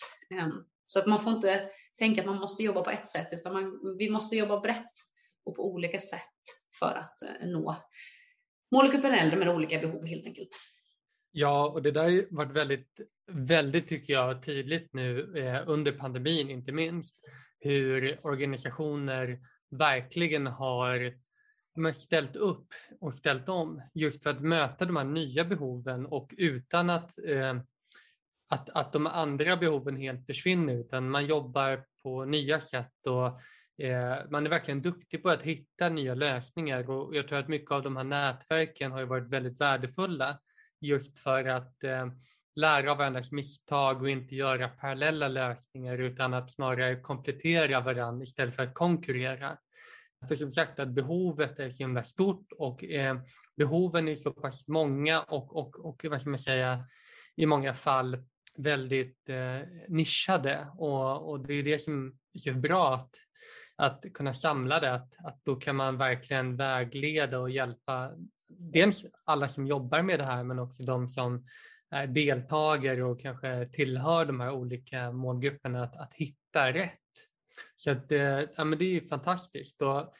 [0.85, 3.97] Så att man får inte tänka att man måste jobba på ett sätt, utan man,
[3.97, 4.93] vi måste jobba brett
[5.49, 6.39] och på olika sätt
[6.79, 7.75] för att eh, nå
[8.71, 10.49] målgruppen äldre med olika behov helt enkelt.
[11.31, 12.99] Ja, och det där har varit väldigt,
[13.31, 17.17] väldigt tycker jag tydligt nu eh, under pandemin inte minst,
[17.59, 21.13] hur organisationer verkligen har
[21.93, 22.67] ställt upp
[22.99, 27.57] och ställt om just för att möta de här nya behoven och utan att, eh,
[28.49, 33.39] att, att de andra behoven helt försvinner utan man jobbar på nya sätt och
[33.79, 37.71] Eh, man är verkligen duktig på att hitta nya lösningar och jag tror att mycket
[37.71, 40.39] av de här nätverken har varit väldigt värdefulla
[40.81, 42.07] just för att eh,
[42.55, 48.55] lära av varandras misstag och inte göra parallella lösningar utan att snarare komplettera varandra istället
[48.55, 49.57] för att konkurrera.
[50.27, 53.19] För som sagt att behovet är så himla stort och eh,
[53.57, 56.85] behoven är så pass många och, och, och vad ska man säga,
[57.35, 58.23] i många fall
[58.57, 63.15] väldigt eh, nischade och, och det är det som är så bra att,
[63.79, 68.11] att kunna samla det, att, att då kan man verkligen vägleda och hjälpa
[68.47, 71.35] dels alla som jobbar med det här men också de som
[71.91, 76.99] eh, är deltagare och kanske tillhör de här olika målgrupperna att, att hitta rätt.
[77.75, 79.81] Så att, eh, ja, men det är ju fantastiskt.
[79.81, 80.13] Och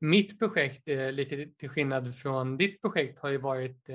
[0.00, 3.90] mitt projekt, eh, lite till skillnad från ditt projekt, har ju varit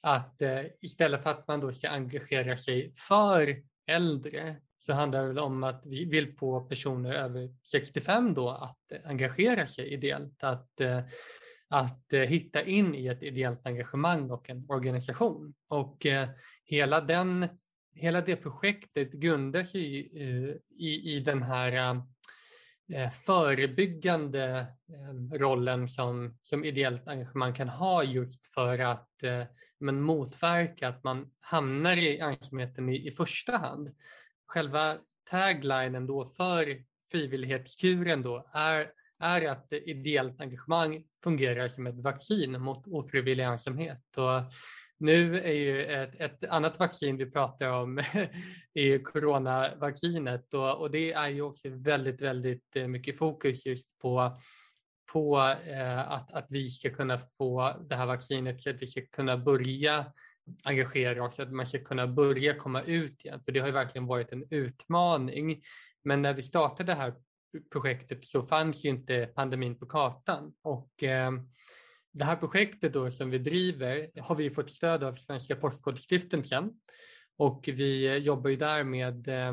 [0.00, 0.42] att
[0.80, 5.64] istället för att man då ska engagera sig för äldre så handlar det väl om
[5.64, 11.00] att vi vill få personer över 65 då att engagera sig ideellt, att, eh,
[11.68, 15.54] att eh, hitta in i ett ideellt engagemang och en organisation.
[15.68, 16.28] Och eh,
[16.64, 17.48] hela, den,
[17.94, 20.20] hela det projektet grundar sig i,
[20.78, 22.02] i, i den här
[23.26, 24.66] förebyggande
[25.32, 29.10] rollen som, som ideellt engagemang kan ha just för att
[29.80, 33.90] men motverka att man hamnar i ensamheten i, i första hand.
[34.54, 34.98] Själva
[35.30, 42.86] taglinen då för frivillighetskuren då är, är att ideellt engagemang fungerar som ett vaccin mot
[42.86, 44.16] ofrivillig ensamhet.
[44.16, 44.52] Och
[44.98, 47.98] nu är ju ett, ett annat vaccin vi pratar om
[48.74, 54.36] är coronavaccinet och, och det är ju också väldigt, väldigt mycket fokus just på
[55.12, 59.00] på eh, att, att vi ska kunna få det här vaccinet så att vi ska
[59.12, 60.06] kunna börja
[60.64, 63.40] engagera oss, att man ska kunna börja komma ut igen.
[63.44, 65.62] För det har ju verkligen varit en utmaning.
[66.04, 67.14] Men när vi startade det här
[67.72, 70.54] projektet så fanns ju inte pandemin på kartan.
[70.62, 71.32] Och eh,
[72.12, 76.70] det här projektet då som vi driver har vi fått stöd av Svenska Postkodstiftelsen
[77.36, 79.52] och vi eh, jobbar ju där med eh,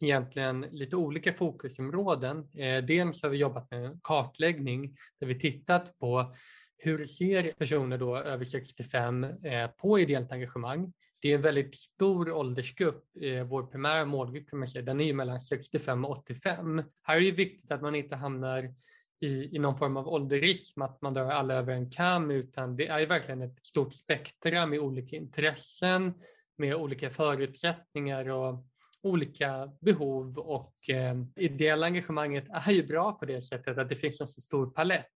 [0.00, 2.38] egentligen lite olika fokusområden.
[2.38, 6.34] Eh, dels har vi jobbat med en kartläggning där vi tittat på
[6.84, 10.92] hur ser personer då över 65 eh, på ideellt engagemang?
[11.20, 15.04] Det är en väldigt stor åldersgrupp, eh, vår primära målgrupp kan man säga, den är
[15.04, 16.82] ju mellan 65 och 85.
[17.02, 18.74] Här är det viktigt att man inte hamnar
[19.20, 22.86] i, i någon form av ålderism, att man drar alla över en kam, utan det
[22.86, 26.14] är verkligen ett stort spektra med olika intressen,
[26.58, 28.66] med olika förutsättningar och
[29.02, 34.20] olika behov och eh, ideella engagemanget är ju bra på det sättet att det finns
[34.20, 35.06] en så stor palett.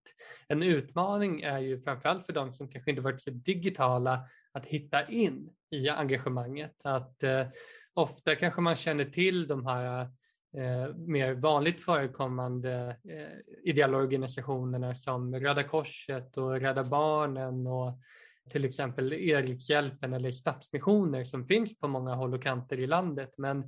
[0.49, 4.21] En utmaning är ju framförallt för de som kanske inte varit så digitala
[4.53, 6.81] att hitta in i engagemanget.
[6.85, 7.47] Att eh,
[7.95, 10.01] ofta kanske man känner till de här
[10.57, 17.99] eh, mer vanligt förekommande eh, ideella organisationerna som Röda Korset och Rädda Barnen och
[18.51, 23.35] till exempel Erikshjälpen eller Stadsmissioner som finns på många håll och kanter i landet.
[23.39, 23.59] Men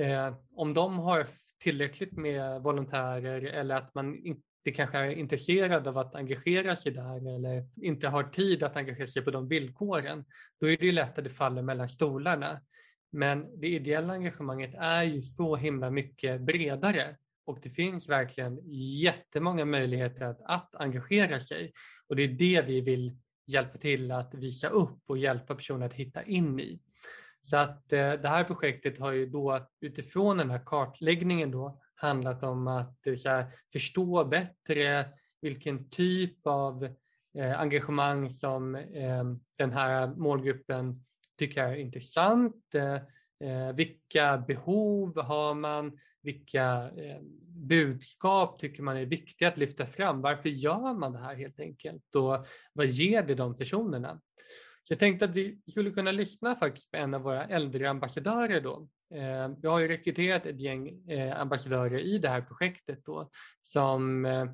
[0.00, 1.26] eh, om de har
[1.62, 7.34] tillräckligt med volontärer eller att man inte kanske är intresserad av att engagera sig där
[7.36, 10.24] eller inte har tid att engagera sig på de villkoren,
[10.60, 12.60] då är det lätt att det faller mellan stolarna.
[13.12, 18.60] Men det ideella engagemanget är ju så himla mycket bredare och det finns verkligen
[19.02, 21.72] jättemånga möjligheter att, att engagera sig.
[22.08, 23.16] Och det är det vi vill
[23.52, 26.80] hjälpa till att visa upp och hjälpa personer att hitta in i.
[27.42, 32.42] Så att eh, det här projektet har ju då utifrån den här kartläggningen då handlat
[32.42, 35.06] om att eh, här, förstå bättre
[35.40, 36.84] vilken typ av
[37.38, 39.24] eh, engagemang som eh,
[39.58, 41.04] den här målgruppen
[41.38, 42.74] tycker är intressant.
[42.74, 42.96] Eh,
[43.44, 45.98] Eh, vilka behov har man?
[46.22, 50.20] Vilka eh, budskap tycker man är viktiga att lyfta fram?
[50.20, 52.14] Varför gör man det här helt enkelt?
[52.14, 54.20] Och vad ger det de personerna?
[54.84, 58.60] Så jag tänkte att vi skulle kunna lyssna faktiskt på en av våra äldre ambassadörer
[58.60, 58.88] då.
[59.14, 63.30] Eh, vi har ju rekryterat ett gäng eh, ambassadörer i det här projektet då
[63.62, 64.44] som eh,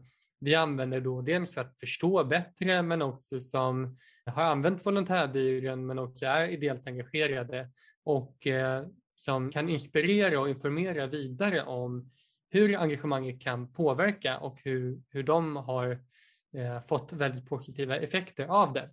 [0.41, 5.99] vi använder då dels för att förstå bättre men också som har använt volontärbyrån men
[5.99, 7.71] också är ideellt engagerade
[8.07, 12.11] och eh, som kan inspirera och informera vidare om
[12.51, 15.91] hur engagemanget kan påverka och hur, hur de har
[16.57, 18.91] eh, fått väldigt positiva effekter av det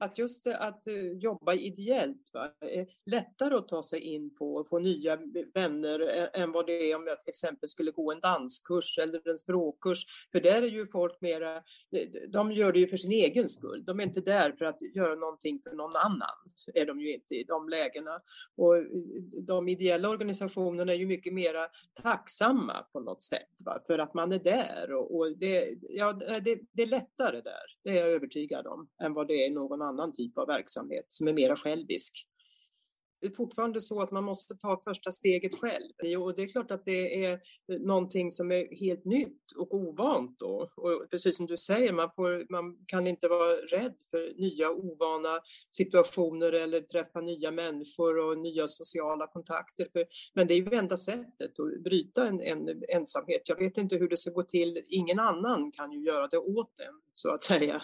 [0.00, 4.68] att just att eh, jobba ideellt va, är lättare att ta sig in på och
[4.68, 5.18] få nya
[5.54, 9.28] vänner eh, än vad det är om jag till exempel skulle gå en danskurs eller
[9.28, 10.04] en språkkurs.
[10.32, 11.62] För där är ju folk mera,
[12.28, 13.84] de gör det ju för sin egen skull.
[13.84, 16.36] De är inte där för att göra någonting för någon annan,
[16.74, 18.20] är de ju inte i de lägena.
[18.56, 18.84] Och eh,
[19.46, 21.66] de ideella organisationerna är ju mycket mera
[22.02, 26.60] tacksamma på något sätt va, för att man är där och, och det, ja, det,
[26.72, 29.89] det är lättare där, det är jag övertygad om, än vad det är någon annan
[29.90, 32.26] annan typ av verksamhet som är mera självisk.
[33.20, 36.22] Det är fortfarande så att man måste ta första steget själv.
[36.22, 37.40] Och det är klart att det är
[37.78, 40.38] någonting som är helt nytt och ovant.
[40.38, 40.70] Då.
[40.76, 45.40] Och precis som du säger, man, får, man kan inte vara rädd för nya ovana
[45.70, 49.88] situationer eller träffa nya människor och nya sociala kontakter.
[49.92, 53.42] För, men det är ju enda sättet att bryta en, en ensamhet.
[53.48, 54.82] Jag vet inte hur det ska gå till.
[54.86, 57.82] Ingen annan kan ju göra det åt en, så att säga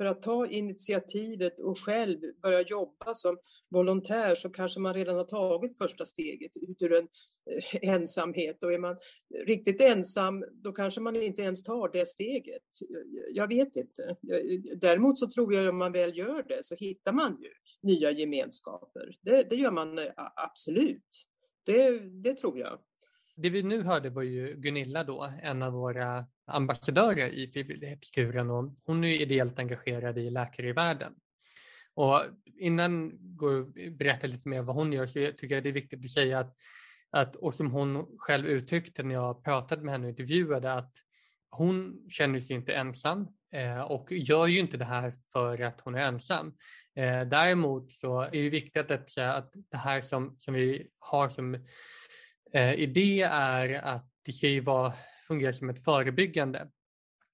[0.00, 3.38] för att ta initiativet och själv börja jobba som
[3.70, 7.08] volontär så kanske man redan har tagit första steget ut ur en
[7.50, 8.96] eh, ensamhet och är man
[9.46, 12.62] riktigt ensam då kanske man inte ens tar det steget.
[13.32, 14.16] Jag vet inte.
[14.76, 17.50] Däremot så tror jag att om man väl gör det så hittar man ju
[17.82, 19.16] nya gemenskaper.
[19.20, 21.26] Det, det gör man eh, absolut.
[21.66, 22.78] Det, det tror jag.
[23.36, 28.74] Det vi nu hörde var ju Gunilla då, en av våra ambassadörer i frivillighetskuren och
[28.84, 31.12] hon är ideellt engagerad i Läkare i världen.
[31.94, 32.22] Och
[32.58, 36.10] innan jag berättar lite mer vad hon gör så tycker jag det är viktigt att
[36.10, 36.56] säga att,
[37.10, 40.92] att och som hon själv uttryckte när jag pratade med henne och intervjuade att
[41.50, 45.94] hon känner sig inte ensam eh, och gör ju inte det här för att hon
[45.94, 46.54] är ensam.
[46.96, 51.28] Eh, däremot så är det viktigt att säga att det här som, som vi har
[51.28, 51.54] som
[52.52, 54.92] eh, idé är att det ska ju vara
[55.30, 56.68] fungerar som ett förebyggande.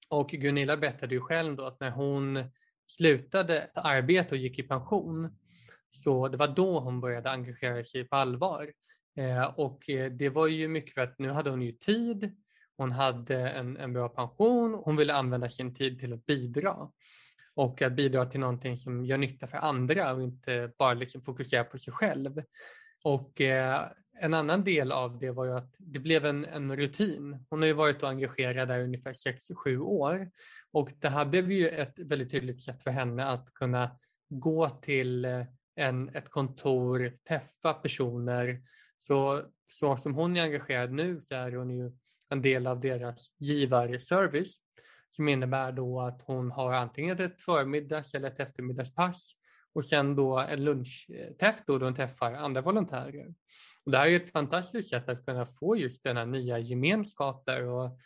[0.09, 2.43] Och Gunilla berättade ju själv då att när hon
[2.87, 5.37] slutade arbeta och gick i pension,
[5.91, 8.71] så det var då hon började engagera sig på allvar.
[9.17, 12.35] Eh, och eh, det var ju mycket för att nu hade hon ju tid,
[12.77, 16.91] hon hade en, en bra pension, hon ville använda sin tid till att bidra.
[17.55, 21.63] Och att bidra till någonting som gör nytta för andra och inte bara liksom fokusera
[21.63, 22.43] på sig själv.
[23.03, 23.81] Och eh,
[24.19, 27.45] en annan del av det var ju att det blev en, en rutin.
[27.49, 30.31] Hon har ju varit engagerad där ungefär 6-7 år
[30.71, 33.91] och det här blev ju ett väldigt tydligt sätt för henne att kunna
[34.29, 35.43] gå till eh,
[35.75, 38.61] en, ett kontor, träffa personer.
[38.97, 41.91] Så, så som hon är engagerad nu så är hon ju
[42.29, 44.61] en del av deras givarservice
[45.09, 49.31] som innebär då att hon har antingen ett förmiddags eller ett eftermiddagspass
[49.73, 53.33] och sen då en lunchträff då, då hon träffar andra volontärer.
[53.87, 57.99] Och det här är ett fantastiskt sätt att kunna få just denna nya gemenskaper och,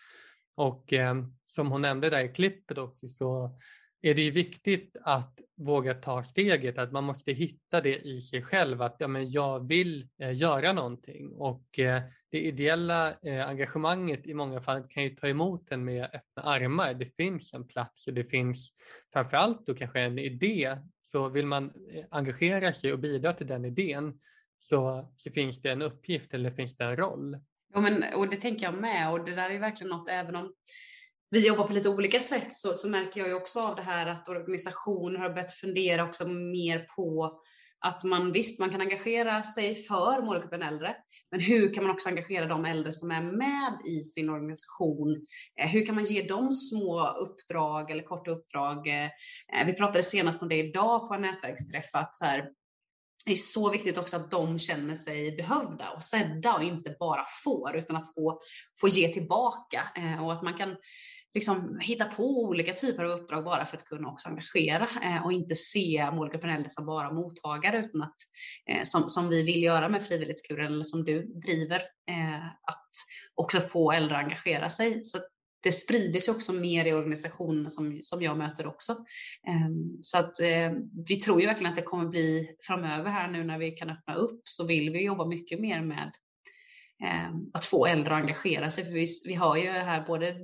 [0.56, 1.16] och eh,
[1.46, 3.60] som hon nämnde där i klippet också så
[4.02, 8.42] är det ju viktigt att våga ta steget, att man måste hitta det i sig
[8.42, 14.28] själv, att ja, men jag vill eh, göra någonting och eh, det ideella eh, engagemanget
[14.28, 16.94] i många fall kan ju ta emot en med öppna armar.
[16.94, 18.70] Det finns en plats och det finns
[19.14, 23.66] framförallt då kanske en idé, så vill man eh, engagera sig och bidra till den
[23.66, 24.20] idén
[24.64, 27.38] så, så finns det en uppgift eller finns det en roll.
[27.74, 30.54] Ja, men, och det tänker jag med och det där är verkligen något, även om
[31.30, 34.08] vi jobbar på lite olika sätt så, så märker jag ju också av det här
[34.08, 37.42] att organisationer har börjat fundera också mer på
[37.86, 40.96] att man visst, man kan engagera sig för målgruppen äldre,
[41.32, 45.26] men hur kan man också engagera de äldre som är med i sin organisation?
[45.62, 48.88] Eh, hur kan man ge dem små uppdrag eller korta uppdrag?
[48.88, 49.10] Eh,
[49.66, 52.50] vi pratade senast om det idag på en nätverksträff, att så här,
[53.26, 57.24] det är så viktigt också att de känner sig behövda och sedda och inte bara
[57.44, 58.42] får, utan att få,
[58.82, 60.76] få ge tillbaka eh, och att man kan
[61.34, 65.34] liksom hitta på olika typer av uppdrag bara för att kunna också engagera eh, och
[65.34, 68.16] inte se målgruppen äldre som bara mottagare utan att
[68.70, 71.80] eh, som, som vi vill göra med frivillighetskuren eller som du driver
[72.10, 72.90] eh, att
[73.36, 75.04] också få äldre att engagera sig.
[75.04, 75.20] Så
[75.64, 78.96] det sprider sig också mer i organisationerna som, som jag möter också.
[79.48, 80.74] Ehm, så att ehm,
[81.08, 84.16] vi tror ju verkligen att det kommer bli framöver här nu när vi kan öppna
[84.16, 86.12] upp så vill vi jobba mycket mer med
[87.04, 88.86] ehm, att få äldre att engagera sig.
[88.86, 90.36] För vi, vi har ju här både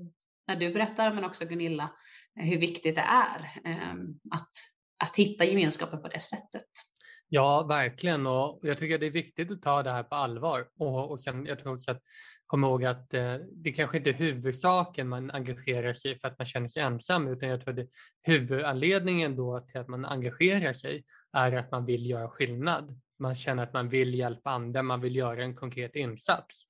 [0.47, 1.91] när du berättar, men också Gunilla,
[2.39, 3.51] eh, hur viktigt det är
[4.32, 4.49] att,
[5.03, 6.68] att hitta gemenskapen på det sättet.
[7.30, 8.28] Ja, verkligen.
[8.28, 10.68] Och jag tycker det är viktigt att ta det här på allvar.
[10.80, 12.01] Och, och sen, jag tror också att
[12.48, 16.45] komma ihåg att eh, det kanske inte är huvudsaken man engagerar sig för att man
[16.45, 17.88] känner sig ensam, utan jag tror att
[18.24, 23.00] huvudanledningen då till att man engagerar sig är att man vill göra skillnad.
[23.20, 26.64] Man känner att man vill hjälpa andra, man vill göra en konkret insats.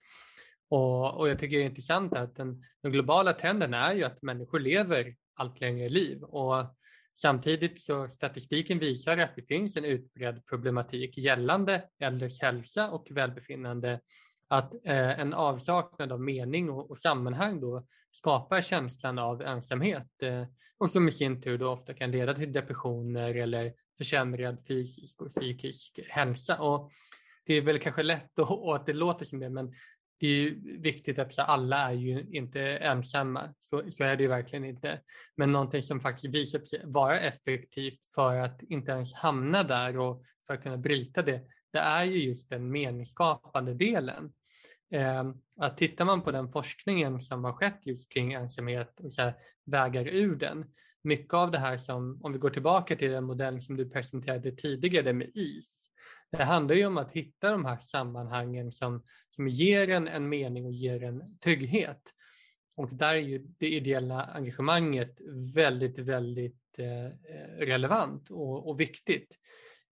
[0.70, 4.22] Och, och jag tycker det är intressant att den, den, globala trenden är ju att
[4.22, 6.76] människor lever allt längre liv och
[7.14, 14.00] samtidigt så statistiken visar att det finns en utbredd problematik gällande äldres hälsa och välbefinnande
[14.48, 20.46] att eh, en avsaknad av mening och, och, sammanhang då skapar känslan av ensamhet eh,
[20.78, 25.30] och som i sin tur då ofta kan leda till depressioner eller försämrad fysisk och
[25.30, 26.62] psykisk hälsa.
[26.62, 26.92] Och
[27.46, 29.74] det är väl kanske lätt att, och att det låter som det, men
[30.20, 34.30] det är ju viktigt att alla är ju inte ensamma, så, så är det ju
[34.30, 35.02] verkligen inte.
[35.36, 40.24] Men någonting som faktiskt visat sig vara effektivt för att inte ens hamna där och
[40.48, 41.42] för att kunna bryta det,
[41.72, 44.34] det är ju just den meningsskapande delen.
[44.92, 45.24] Eh,
[45.60, 49.34] att tittar man på den forskningen som har skett just kring ensamhet och så här,
[49.66, 50.66] vägar ur den,
[51.04, 54.52] mycket av det här som, om vi går tillbaka till den modell som du presenterade
[54.52, 55.90] tidigare med is,
[56.32, 60.66] det handlar ju om att hitta de här sammanhangen som, som ger en, en mening
[60.66, 62.14] och ger en trygghet.
[62.76, 65.22] Och där är ju det ideella engagemanget
[65.56, 69.38] väldigt, väldigt eh, eh relevant och, och viktigt.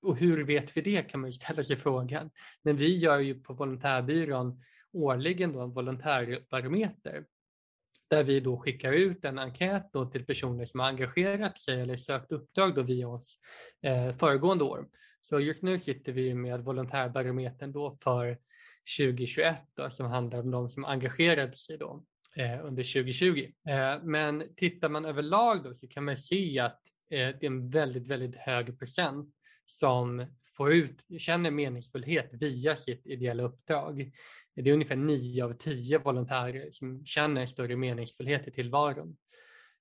[0.03, 2.31] Och hur vet vi det kan man ju ställa sig frågan.
[2.63, 4.63] Men vi gör ju på volontärbyrån
[4.95, 7.25] årligen då en volontärbarometer
[8.11, 11.97] där vi då skickar ut en enkät då till personer som har engagerat sig eller
[11.97, 13.39] sökt uppdrag då via oss
[13.83, 14.89] eh, föregående år.
[15.21, 18.39] Så just nu sitter vi med volontärbarometern då för
[18.99, 22.05] 2021 då, som handlar om de som engagerade sig då
[22.37, 23.53] eh, under 2020.
[23.69, 26.81] Eh, men tittar man överlag då så kan man se att
[27.11, 29.34] eh, det är en väldigt, väldigt hög procent
[29.67, 34.13] som får ut, känner meningsfullhet via sitt ideella uppdrag.
[34.57, 39.17] Det är ungefär nio av tio volontärer som känner större meningsfullhet i tillvaron.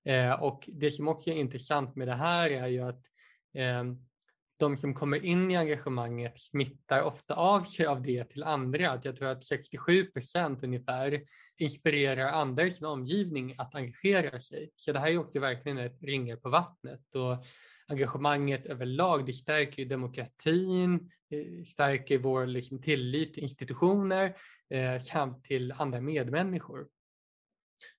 [0.04, 3.02] Eh, och det som också är intressant med det här är ju att
[3.54, 3.84] eh,
[4.56, 9.00] de som kommer in i engagemanget smittar ofta av sig av det till andra.
[9.02, 11.22] Jag tror att 67 procent ungefär
[11.56, 14.70] inspirerar andra i sin omgivning att engagera sig.
[14.76, 17.14] Så det här är också verkligen ett ringer på vattnet.
[17.14, 17.44] Och
[17.88, 21.10] engagemanget överlag, det stärker demokratin,
[21.66, 24.36] stärker vår liksom, tillit till institutioner
[24.70, 26.88] eh, samt till andra medmänniskor.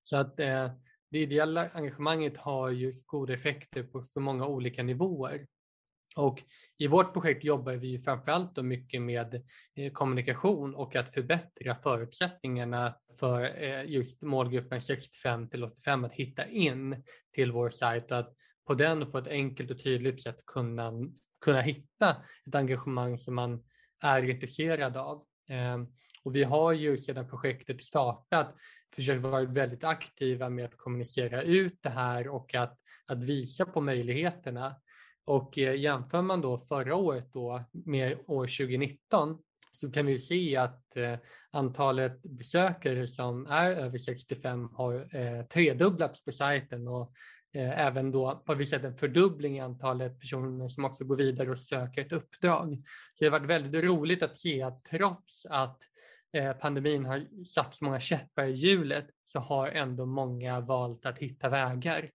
[0.03, 0.71] Så att eh,
[1.11, 5.47] det ideella engagemanget har ju goda effekter på så många olika nivåer.
[6.15, 6.43] Och
[6.77, 9.43] I vårt projekt jobbar vi framförallt mycket med
[9.75, 16.47] eh, kommunikation och att förbättra förutsättningarna för eh, just målgruppen 65 till 85 att hitta
[16.47, 18.33] in till vår sajt och att
[18.65, 20.91] på den på ett enkelt och tydligt sätt kunna,
[21.41, 23.63] kunna hitta ett engagemang som man
[24.03, 25.25] är intresserad av.
[25.49, 25.87] Ehm,
[26.23, 28.55] och vi har ju sedan projektet startat
[28.95, 33.81] försökt vara väldigt aktiva med att kommunicera ut det här och att, att visa på
[33.81, 34.75] möjligheterna.
[35.25, 39.37] Och eh, jämför man då förra året då med år 2019
[39.71, 41.15] så kan vi se att eh,
[41.51, 47.13] antalet besökare som är över 65 har eh, tredubblats på sajten och
[47.55, 51.51] Eh, även då har vi sett en fördubbling i antalet personer som också går vidare
[51.51, 52.83] och söker ett uppdrag.
[53.13, 55.77] Så det har varit väldigt roligt att se att trots att
[56.33, 61.17] eh, pandemin har satt så många käppar i hjulet så har ändå många valt att
[61.17, 62.09] hitta vägar.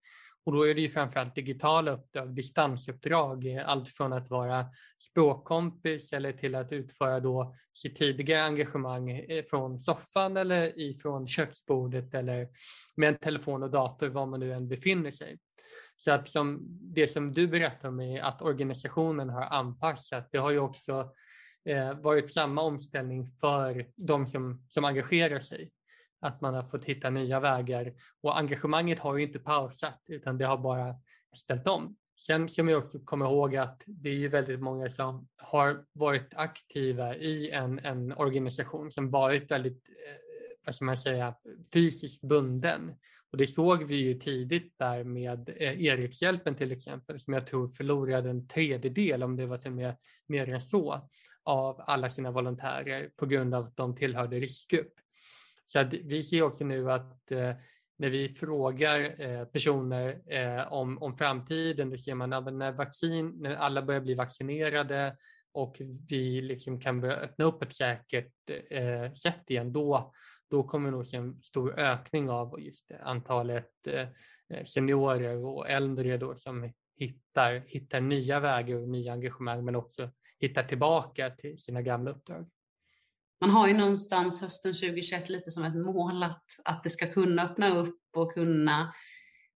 [0.45, 4.65] Och då är det ju framförallt digitala uppdrag, distansuppdrag, eh, allt från att vara
[4.99, 12.13] språkkompis eller till att utföra då sitt tidigare engagemang eh, från soffan eller ifrån köksbordet
[12.13, 12.47] eller
[12.95, 15.37] med en telefon och dator var man nu än befinner sig.
[15.97, 20.51] Så att som det som du berättar om är att organisationen har anpassat, det har
[20.51, 21.11] ju också
[21.65, 25.71] eh, varit samma omställning för de som, som engagerar sig
[26.21, 27.93] att man har fått hitta nya vägar.
[28.21, 30.95] Och engagemanget har ju inte pausat utan det har bara
[31.35, 31.95] ställt om.
[32.19, 36.33] Sen ska man också komma ihåg att det är ju väldigt många som har varit
[36.35, 41.35] aktiva i en, en organisation som varit väldigt, eh, vad ska man säga,
[41.73, 42.95] fysiskt bunden.
[43.31, 47.67] Och det såg vi ju tidigt där med eh, Erikshjälpen till exempel, som jag tror
[47.67, 49.95] förlorade en tredjedel, om det var till och med
[50.27, 51.09] mer än så,
[51.43, 54.93] av alla sina volontärer på grund av att de tillhörde riskgrupp.
[55.65, 57.53] Så att vi ser också nu att eh,
[57.97, 63.33] när vi frågar eh, personer eh, om, om framtiden, då ser man att när, vaccin,
[63.39, 65.17] när alla börjar bli vaccinerade
[65.53, 68.33] och vi liksom kan börja öppna upp ett säkert
[68.69, 70.13] eh, sätt igen, då,
[70.49, 74.07] då kommer vi nog se en stor ökning av just antalet eh,
[74.65, 80.63] seniorer och äldre då som hittar, hittar nya vägar och nya engagemang men också hittar
[80.63, 82.49] tillbaka till sina gamla uppdrag
[83.41, 87.43] man har ju någonstans hösten 2021 lite som ett mål att, att det ska kunna
[87.43, 88.93] öppna upp och kunna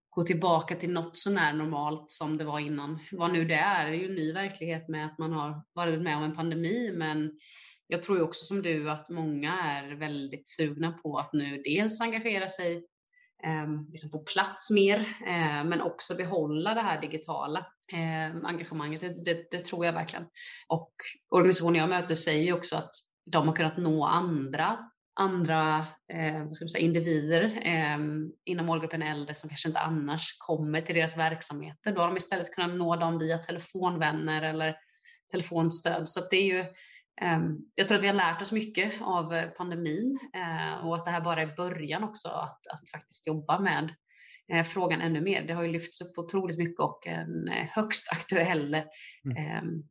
[0.09, 2.99] gå tillbaka till något sånär normalt som det var innan.
[3.11, 6.01] Vad nu det är, det är ju en ny verklighet med att man har varit
[6.01, 7.31] med om en pandemi, men
[7.88, 12.01] jag tror ju också som du att många är väldigt sugna på att nu dels
[12.01, 12.75] engagera sig
[13.43, 17.59] eh, liksom på plats mer, eh, men också behålla det här digitala
[17.93, 19.01] eh, engagemanget.
[19.01, 20.25] Det, det, det, tror jag verkligen.
[20.67, 20.91] Och
[21.29, 22.91] organisationer jag möter säger ju också att
[23.26, 24.78] de har kunnat nå andra
[25.15, 27.97] andra eh, vad ska man säga, individer eh,
[28.45, 31.91] inom målgruppen äldre som kanske inte annars kommer till deras verksamheter.
[31.91, 34.76] Då har de istället kunnat nå dem via telefonvänner eller
[35.32, 36.09] telefonstöd.
[36.09, 36.59] Så det är ju,
[37.21, 37.39] eh,
[37.76, 41.21] jag tror att vi har lärt oss mycket av pandemin eh, och att det här
[41.21, 43.93] bara är början också att, att faktiskt jobba med
[44.53, 45.47] eh, frågan ännu mer.
[45.47, 48.73] Det har ju lyfts upp otroligt mycket och en eh, högst aktuell
[49.26, 49.84] mm.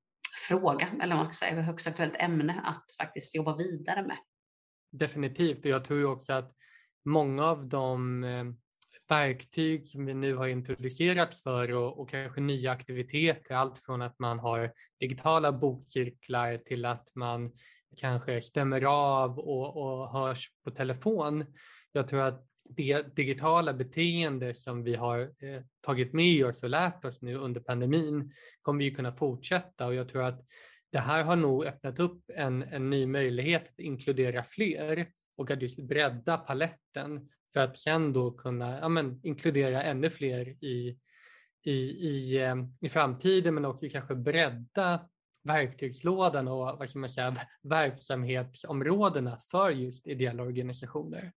[0.49, 4.17] Fråga, eller man ska säga, högst aktuellt ämne att faktiskt jobba vidare med.
[4.93, 6.53] Definitivt, och jag tror också att
[7.05, 8.45] många av de eh,
[9.09, 14.19] verktyg som vi nu har introducerats för och, och, kanske nya aktiviteter, allt från att
[14.19, 17.53] man har digitala bokcirklar till att man
[17.97, 21.45] kanske stämmer av och, och hörs på telefon.
[21.93, 27.05] Jag tror att det digitala beteende som vi har eh, tagit med oss och lärt
[27.05, 30.47] oss nu under pandemin kommer vi kunna fortsätta och jag tror att
[30.93, 35.63] det här har nog öppnat upp en, en ny möjlighet att inkludera fler och att
[35.63, 40.99] just bredda paletten för att sen då kunna ja, men, inkludera ännu fler i,
[41.63, 41.73] i,
[42.09, 45.09] i, eh, i framtiden men också kanske bredda
[45.45, 51.33] verktygslådan och vad ska man säga, verksamhetsområdena för just ideella organisationer.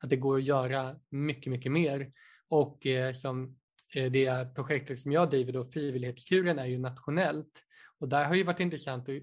[0.00, 2.12] Att det går att göra mycket, mycket mer.
[2.48, 3.58] Och eh, som
[3.94, 7.64] eh, det projektet som jag driver, då, Frivillighetskuren, är ju nationellt
[7.98, 9.14] och där har ju varit intressant att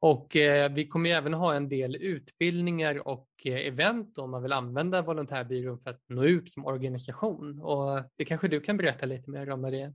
[0.00, 4.52] Och eh, vi kommer även ha en del utbildningar och eh, event om man vill
[4.52, 7.60] använda Volontärbyrån för att nå ut som organisation.
[7.60, 9.94] Och eh, det kanske du kan berätta lite mer om Maria?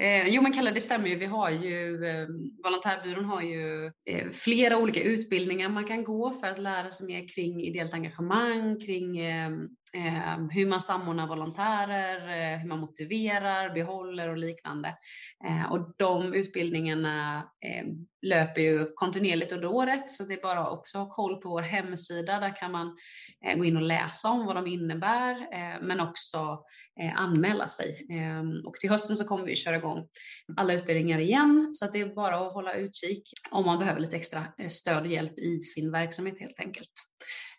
[0.00, 1.16] Eh, jo men Kalle, det stämmer ju.
[1.16, 2.28] Vi har ju, eh,
[2.64, 7.28] Volontärbyrån har ju eh, flera olika utbildningar man kan gå för att lära sig mer
[7.28, 9.50] kring ideellt engagemang, kring eh,
[9.94, 14.96] eh, hur man samordnar volontärer, eh, hur man motiverar, behåller och liknande.
[15.44, 20.98] Ehm, och de utbildningarna ehm, löper ju kontinuerligt under året så det är bara också
[20.98, 22.40] att ha koll på vår hemsida.
[22.40, 22.96] Där kan man
[23.46, 26.64] eh, gå in och läsa om vad de innebär eh, men också
[27.00, 28.06] eh, anmäla sig.
[28.10, 30.08] Ehm, och till hösten så kommer vi köra igång
[30.56, 31.70] alla utbildningar igen.
[31.74, 35.12] Så att det är bara att hålla utkik om man behöver lite extra stöd och
[35.12, 37.09] hjälp i sin verksamhet helt enkelt.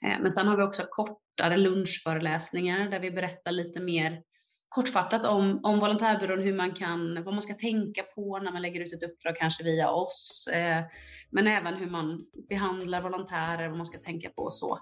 [0.05, 4.21] Eh, men sen har vi också kortare lunchföreläsningar där vi berättar lite mer
[4.75, 8.81] kortfattat om, om volontärbyrån, hur man kan, vad man ska tänka på när man lägger
[8.81, 10.83] ut ett uppdrag, kanske via oss, eh,
[11.31, 14.79] men även hur man behandlar volontärer, vad man ska tänka på och så.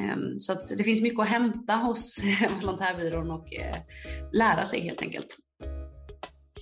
[0.00, 2.20] Eh, så att det finns mycket att hämta hos
[2.60, 3.76] volontärbyrån och eh,
[4.32, 5.36] lära sig helt enkelt.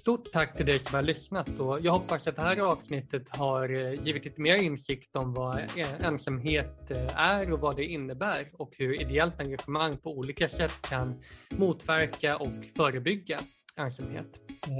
[0.07, 3.75] Stort tack till dig som har lyssnat och jag hoppas att det här avsnittet har
[3.75, 8.45] eh, givit lite mer insikt om vad eh, ensamhet eh, är och vad det innebär
[8.53, 11.23] och hur ideellt engagemang på olika sätt kan
[11.59, 13.41] motverka och förebygga
[13.77, 14.27] ensamhet.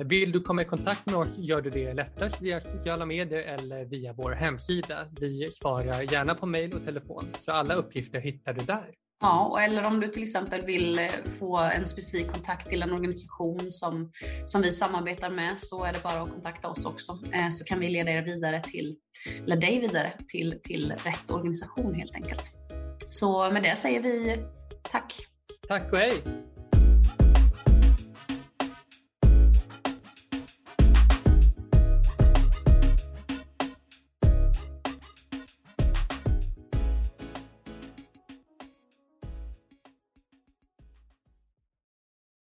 [0.05, 3.85] Vill du komma i kontakt med oss gör du det lättast via sociala medier eller
[3.85, 5.07] via vår hemsida.
[5.21, 9.06] Vi svarar gärna på mejl och telefon så alla uppgifter hittar du där.
[9.21, 11.05] Ja, eller om du till exempel vill eh,
[11.39, 14.13] få en specifik kontakt till en organisation som,
[14.47, 17.81] som vi samarbetar med så är det bara att kontakta oss också eh, så kan
[17.81, 18.97] vi leda er vidare till,
[19.45, 22.53] eller dig vidare till, till rätt organisation helt enkelt.
[23.11, 24.39] Så med det säger vi
[24.91, 25.15] tack.
[25.69, 26.23] Tack och hej!